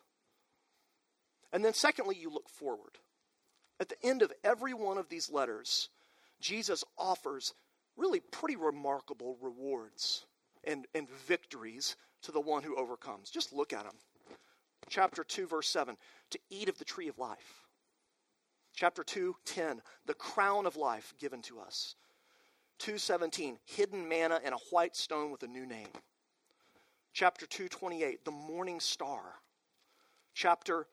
And 1.52 1.64
then, 1.64 1.74
secondly, 1.74 2.16
you 2.20 2.31
look 2.31 2.48
forward. 2.48 2.98
At 3.79 3.89
the 3.89 4.03
end 4.03 4.23
of 4.23 4.33
every 4.43 4.75
one 4.75 4.99
of 4.99 5.09
these 5.09 5.31
letters, 5.31 5.91
Jesus 6.41 6.85
offers 6.99 7.55
really 7.97 8.21
pretty 8.21 8.57
remarkable 8.57 9.37
rewards 9.41 10.27
and, 10.65 10.87
and 10.95 11.09
victories 11.09 11.97
to 12.23 12.33
the 12.33 12.41
one 12.41 12.62
who 12.62 12.77
overcomes. 12.77 13.31
Just 13.31 13.53
look 13.53 13.73
at 13.73 13.85
them. 13.85 13.95
Chapter 14.89 15.25
2 15.25 15.47
verse 15.47 15.69
7 15.69 15.97
to 16.31 16.39
eat 16.51 16.69
of 16.69 16.79
the 16.79 16.85
tree 16.85 17.09
of 17.09 17.19
life. 17.19 17.62
Chapter 18.75 19.03
2 19.03 19.35
10 19.45 19.83
the 20.07 20.15
crown 20.15 20.67
of 20.67 20.77
life 20.77 21.15
given 21.19 21.43
to 21.43 21.59
us. 21.59 21.97
217 22.79 23.59
hidden 23.65 24.09
manna 24.09 24.41
and 24.45 24.55
a 24.55 24.59
white 24.71 24.95
stone 24.95 25.31
with 25.31 25.43
a 25.43 25.49
new 25.49 25.67
name. 25.67 25.89
Chapter 27.12 27.47
228 27.47 28.25
the 28.25 28.31
morning 28.31 28.81
star. 28.81 29.23
Chapter 30.35 30.87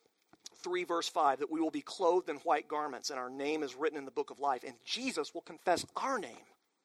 3 0.63 0.83
verse 0.83 1.09
5 1.09 1.39
that 1.39 1.51
we 1.51 1.61
will 1.61 1.71
be 1.71 1.81
clothed 1.81 2.29
in 2.29 2.37
white 2.37 2.67
garments 2.67 3.09
and 3.09 3.19
our 3.19 3.29
name 3.29 3.63
is 3.63 3.75
written 3.75 3.97
in 3.97 4.05
the 4.05 4.11
book 4.11 4.31
of 4.31 4.39
life 4.39 4.63
and 4.65 4.75
jesus 4.85 5.33
will 5.33 5.41
confess 5.41 5.85
our 5.97 6.17
name 6.17 6.31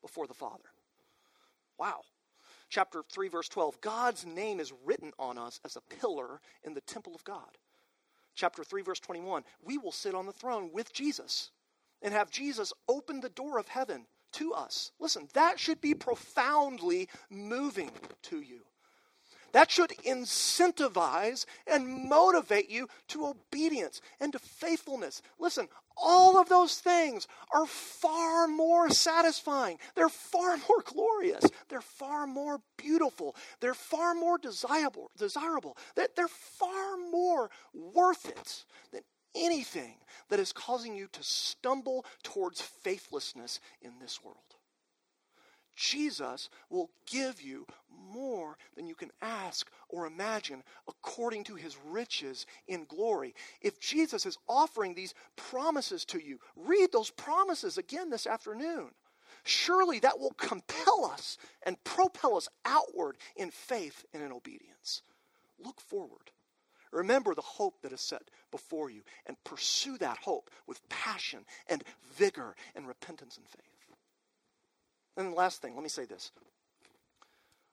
before 0.03 0.27
the 0.27 0.35
father 0.35 0.64
wow 1.79 2.01
chapter 2.69 3.03
3 3.11 3.29
verse 3.29 3.49
12 3.49 3.81
God's 3.81 4.27
name 4.27 4.61
is 4.61 4.73
written 4.85 5.12
on 5.19 5.38
us 5.38 5.61
as 5.64 5.77
a 5.77 5.95
pillar 6.01 6.41
in 6.64 6.75
the 6.75 6.81
temple 6.83 7.14
of 7.14 7.25
God. 7.25 7.59
Chapter 8.35 8.62
3 8.62 8.83
verse 8.83 9.01
21 9.01 9.43
we 9.64 9.79
will 9.79 9.93
sit 9.93 10.14
on 10.14 10.27
the 10.27 10.33
throne 10.33 10.71
with 10.73 10.93
Jesus 10.93 11.51
and 12.03 12.14
have 12.14 12.31
Jesus 12.31 12.73
open 12.88 13.21
the 13.21 13.29
door 13.29 13.59
of 13.59 13.69
heaven 13.69 14.07
to 14.33 14.53
us. 14.53 14.93
Listen, 15.01 15.29
that 15.35 15.59
should 15.59 15.81
be 15.81 15.95
profoundly 15.95 17.09
moving 17.31 17.91
to 18.23 18.41
you. 18.41 18.61
That 19.53 19.71
should 19.71 19.91
incentivize 20.07 21.47
and 21.67 22.09
motivate 22.09 22.71
you 22.71 22.89
to 23.09 23.27
obedience 23.27 24.01
and 24.21 24.33
to 24.33 24.39
faithfulness. 24.39 25.23
Listen, 25.39 25.69
all 25.97 26.39
of 26.39 26.49
those 26.49 26.79
things 26.79 27.27
are 27.53 27.67
far 27.67 28.47
more 28.47 28.89
satisfying. 28.91 29.79
They're 29.95 30.09
far 30.09 30.57
more 30.69 30.83
glorious. 30.85 31.45
They're 31.69 31.81
far 31.81 32.27
more 32.27 32.61
beautiful. 32.77 33.35
They're 33.61 33.75
far 33.75 34.15
more 34.15 34.39
desirable. 34.39 35.11
desirable. 35.17 35.77
They're 35.95 36.29
far 36.29 36.97
more 37.11 37.51
worth 37.73 38.29
it 38.29 38.65
than 38.93 39.03
anything 39.35 39.97
that 40.29 40.41
is 40.41 40.53
causing 40.53 40.95
you 40.95 41.09
to 41.13 41.23
stumble 41.23 42.05
towards 42.23 42.61
faithlessness 42.61 43.61
in 43.83 43.93
this 44.01 44.23
world. 44.23 44.37
Jesus 45.79 46.51
will 46.71 46.91
give 47.07 47.41
you 47.41 47.64
more 48.12 48.59
than 48.75 48.88
you 48.88 48.97
can 48.97 49.12
ask 49.23 49.71
or 49.88 50.07
imagine 50.07 50.64
according 50.88 51.45
to 51.45 51.55
his 51.55 51.77
riches 51.87 52.47
in 52.67 52.85
glory. 52.85 53.33
If 53.62 53.79
Jesus 53.79 54.27
is 54.27 54.38
offering 54.49 54.95
these 54.95 55.14
promises 55.37 56.05
to 56.07 56.19
you, 56.19 56.41
read 56.57 56.91
those 56.93 57.11
promises 57.11 57.79
again 57.79 58.11
this 58.11 58.27
afternoon. 58.27 58.91
Surely 59.45 60.01
that 60.01 60.19
will 60.19 60.33
compel 60.33 61.05
us 61.05 61.38
and 61.64 61.83
propel 61.85 62.37
us 62.37 62.49
outward 62.64 63.17
in 63.37 63.53
faith 63.53 64.05
and 64.12 64.21
in 64.21 64.33
obedience. 64.33 65.03
Look 65.64 65.81
forward. 65.81 66.33
Remember 66.91 67.35
the 67.35 67.43
hope 67.43 67.83
that 67.83 67.93
is 67.93 68.01
set 68.01 68.31
before 68.51 68.91
you 68.91 69.03
and 69.27 69.37
pursue 69.45 69.97
that 69.99 70.19
hope 70.19 70.51
with 70.67 70.87
passion 70.88 71.45
and 71.69 71.85
vigor 72.17 72.57
and 72.75 72.88
repentance 72.88 73.37
and 73.37 73.47
faith. 73.47 73.67
And 75.18 75.33
the 75.33 75.37
last 75.37 75.61
thing, 75.61 75.74
let 75.74 75.83
me 75.83 75.90
say 75.90 76.07
this 76.07 76.31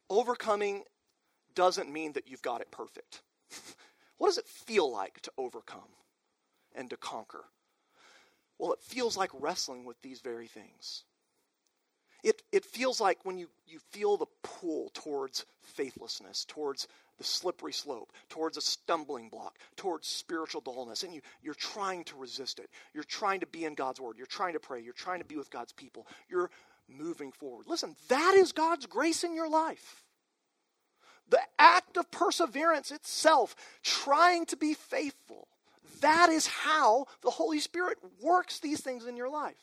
overcoming 0.09 0.83
doesn't 1.53 1.91
mean 1.91 2.13
that 2.13 2.27
you've 2.27 2.41
got 2.41 2.59
it 2.59 2.71
perfect. 2.71 3.21
what 4.17 4.27
does 4.27 4.37
it 4.37 4.47
feel 4.47 4.91
like 4.91 5.21
to 5.21 5.31
overcome 5.37 5.93
and 6.75 6.89
to 6.89 6.97
conquer? 6.97 7.45
Well, 8.59 8.73
it 8.73 8.81
feels 8.81 9.15
like 9.15 9.29
wrestling 9.33 9.85
with 9.85 10.01
these 10.01 10.21
very 10.21 10.47
things. 10.47 11.03
It, 12.23 12.41
it 12.51 12.65
feels 12.65 12.99
like 12.99 13.19
when 13.23 13.37
you, 13.37 13.47
you 13.67 13.77
feel 13.91 14.17
the 14.17 14.25
pull 14.41 14.89
towards 14.95 15.45
faithlessness, 15.61 16.45
towards 16.45 16.87
the 17.19 17.23
slippery 17.23 17.73
slope, 17.73 18.11
towards 18.29 18.57
a 18.57 18.61
stumbling 18.61 19.29
block, 19.29 19.59
towards 19.75 20.07
spiritual 20.07 20.61
dullness, 20.61 21.03
and 21.03 21.13
you, 21.13 21.21
you're 21.43 21.53
trying 21.53 22.03
to 22.05 22.17
resist 22.17 22.57
it. 22.57 22.69
You're 22.93 23.03
trying 23.03 23.41
to 23.41 23.45
be 23.45 23.65
in 23.65 23.75
God's 23.75 24.01
Word. 24.01 24.17
You're 24.17 24.25
trying 24.25 24.53
to 24.53 24.59
pray. 24.59 24.81
You're 24.81 24.93
trying 24.93 25.19
to 25.19 25.25
be 25.25 25.35
with 25.35 25.51
God's 25.51 25.73
people. 25.73 26.07
You're 26.27 26.49
moving 26.89 27.31
forward. 27.31 27.67
Listen, 27.67 27.95
that 28.09 28.35
is 28.35 28.51
God's 28.51 28.85
grace 28.85 29.23
in 29.23 29.35
your 29.35 29.49
life. 29.49 30.03
The 31.29 31.41
act 31.57 31.97
of 31.97 32.11
perseverance 32.11 32.91
itself, 32.91 33.55
trying 33.83 34.45
to 34.47 34.57
be 34.57 34.73
faithful, 34.73 35.47
that 36.01 36.29
is 36.29 36.45
how 36.45 37.05
the 37.21 37.31
Holy 37.31 37.59
Spirit 37.59 37.97
works 38.21 38.59
these 38.59 38.81
things 38.81 39.05
in 39.05 39.17
your 39.17 39.29
life. 39.29 39.55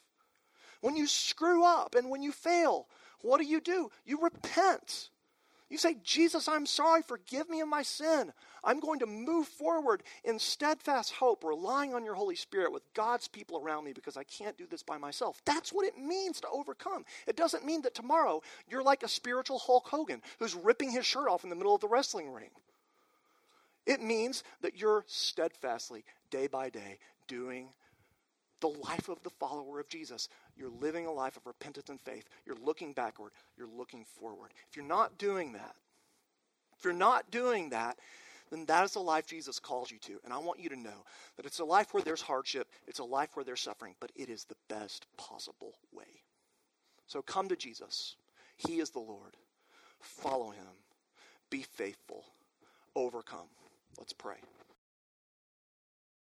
When 0.80 0.96
you 0.96 1.06
screw 1.06 1.64
up 1.64 1.94
and 1.94 2.11
when 2.11 2.22
you 2.22 2.32
fail, 2.32 2.88
what 3.20 3.40
do 3.40 3.46
you 3.46 3.61
do? 3.61 3.90
You 4.04 4.20
repent. 4.20 5.11
You 5.70 5.78
say, 5.78 5.96
Jesus, 6.02 6.48
I'm 6.48 6.66
sorry, 6.66 7.02
forgive 7.02 7.48
me 7.48 7.61
of 7.61 7.68
my 7.68 7.82
sin. 7.82 8.32
I'm 8.64 8.81
going 8.81 9.01
to 9.01 9.07
move 9.07 9.48
forward 9.48 10.03
in 10.25 10.38
steadfast 10.38 11.12
hope, 11.12 11.44
relying 11.44 11.94
on 11.94 12.05
your 12.05 12.14
Holy 12.14 12.37
Spirit 12.37 12.72
with 12.72 12.83
God's 12.94 13.29
people 13.29 13.59
around 13.59 13.85
me 13.85 13.92
because 13.92 14.16
I 14.16 14.25
can't 14.25 14.57
do 14.57 14.66
this 14.66 14.83
by 14.83 14.98
myself. 14.98 15.40
That's 15.44 15.72
what 15.72 15.87
it 15.87 15.98
means 15.98 16.40
to 16.40 16.48
overcome. 16.48 17.05
It 17.27 17.37
doesn't 17.37 17.66
mean 17.66 17.83
that 17.83 17.94
tomorrow 17.94 18.42
you're 18.68 18.83
like 18.83 19.03
a 19.03 19.09
spiritual 19.09 19.59
Hulk 19.59 19.88
Hogan 19.88 20.22
who's 20.38 20.55
ripping 20.55 20.92
his 20.92 21.06
shirt 21.06 21.29
off 21.29 21.44
in 21.44 21.50
the 21.50 21.56
middle 21.56 21.75
of 21.75 21.81
the 21.81 21.88
wrestling 21.88 22.33
ring. 22.33 22.50
It 23.85 24.00
means 24.00 24.44
that 24.60 24.81
you're 24.81 25.04
steadfastly, 25.08 26.04
day 26.31 26.46
by 26.46 26.71
day, 26.71 26.98
doing 27.27 27.69
the 28.60 28.69
life 28.69 29.08
of 29.08 29.21
the 29.25 29.31
follower 29.31 29.81
of 29.81 29.88
Jesus. 29.88 30.29
You're 30.56 30.71
living 30.71 31.06
a 31.06 31.13
life 31.13 31.37
of 31.37 31.46
repentance 31.46 31.90
and 31.90 32.00
faith. 32.00 32.29
You're 32.46 32.56
looking 32.65 32.92
backward. 32.92 33.33
You're 33.58 33.67
looking 33.67 34.04
forward. 34.04 34.52
If 34.71 34.77
you're 34.77 34.85
not 34.85 35.19
doing 35.19 35.52
that, 35.54 35.75
if 36.79 36.85
you're 36.85 36.94
not 36.94 37.31
doing 37.31 37.71
that, 37.71 37.98
then 38.53 38.67
that 38.67 38.85
is 38.85 38.92
the 38.92 39.00
life 39.00 39.27
Jesus 39.27 39.59
calls 39.59 39.90
you 39.90 39.98
to. 40.00 40.21
And 40.25 40.33
I 40.33 40.38
want 40.38 40.61
you 40.61 40.69
to 40.69 40.77
know 40.79 41.07
that 41.37 41.46
it's 41.46 41.59
a 41.59 41.65
life 41.65 41.94
where 41.94 42.03
there's 42.03 42.21
hardship, 42.21 42.69
it's 42.87 42.98
a 42.98 43.05
life 43.05 43.31
where 43.35 43.44
there's 43.44 43.63
suffering, 43.63 43.94
but 43.98 44.13
it 44.15 44.29
is 44.29 44.44
the 44.44 44.57
best 44.69 45.07
possible 45.17 45.73
way. 45.90 46.23
So 47.07 47.23
come 47.23 47.48
to 47.48 47.57
Jesus. 47.57 48.17
He 48.59 48.79
is 48.79 48.90
the 48.90 48.98
Lord. 48.98 49.37
Follow 50.00 50.50
him. 50.50 50.67
Be 51.50 51.63
faithful. 51.63 52.25
Overcome. 52.94 53.48
Let's 53.98 54.13
pray. 54.13 54.37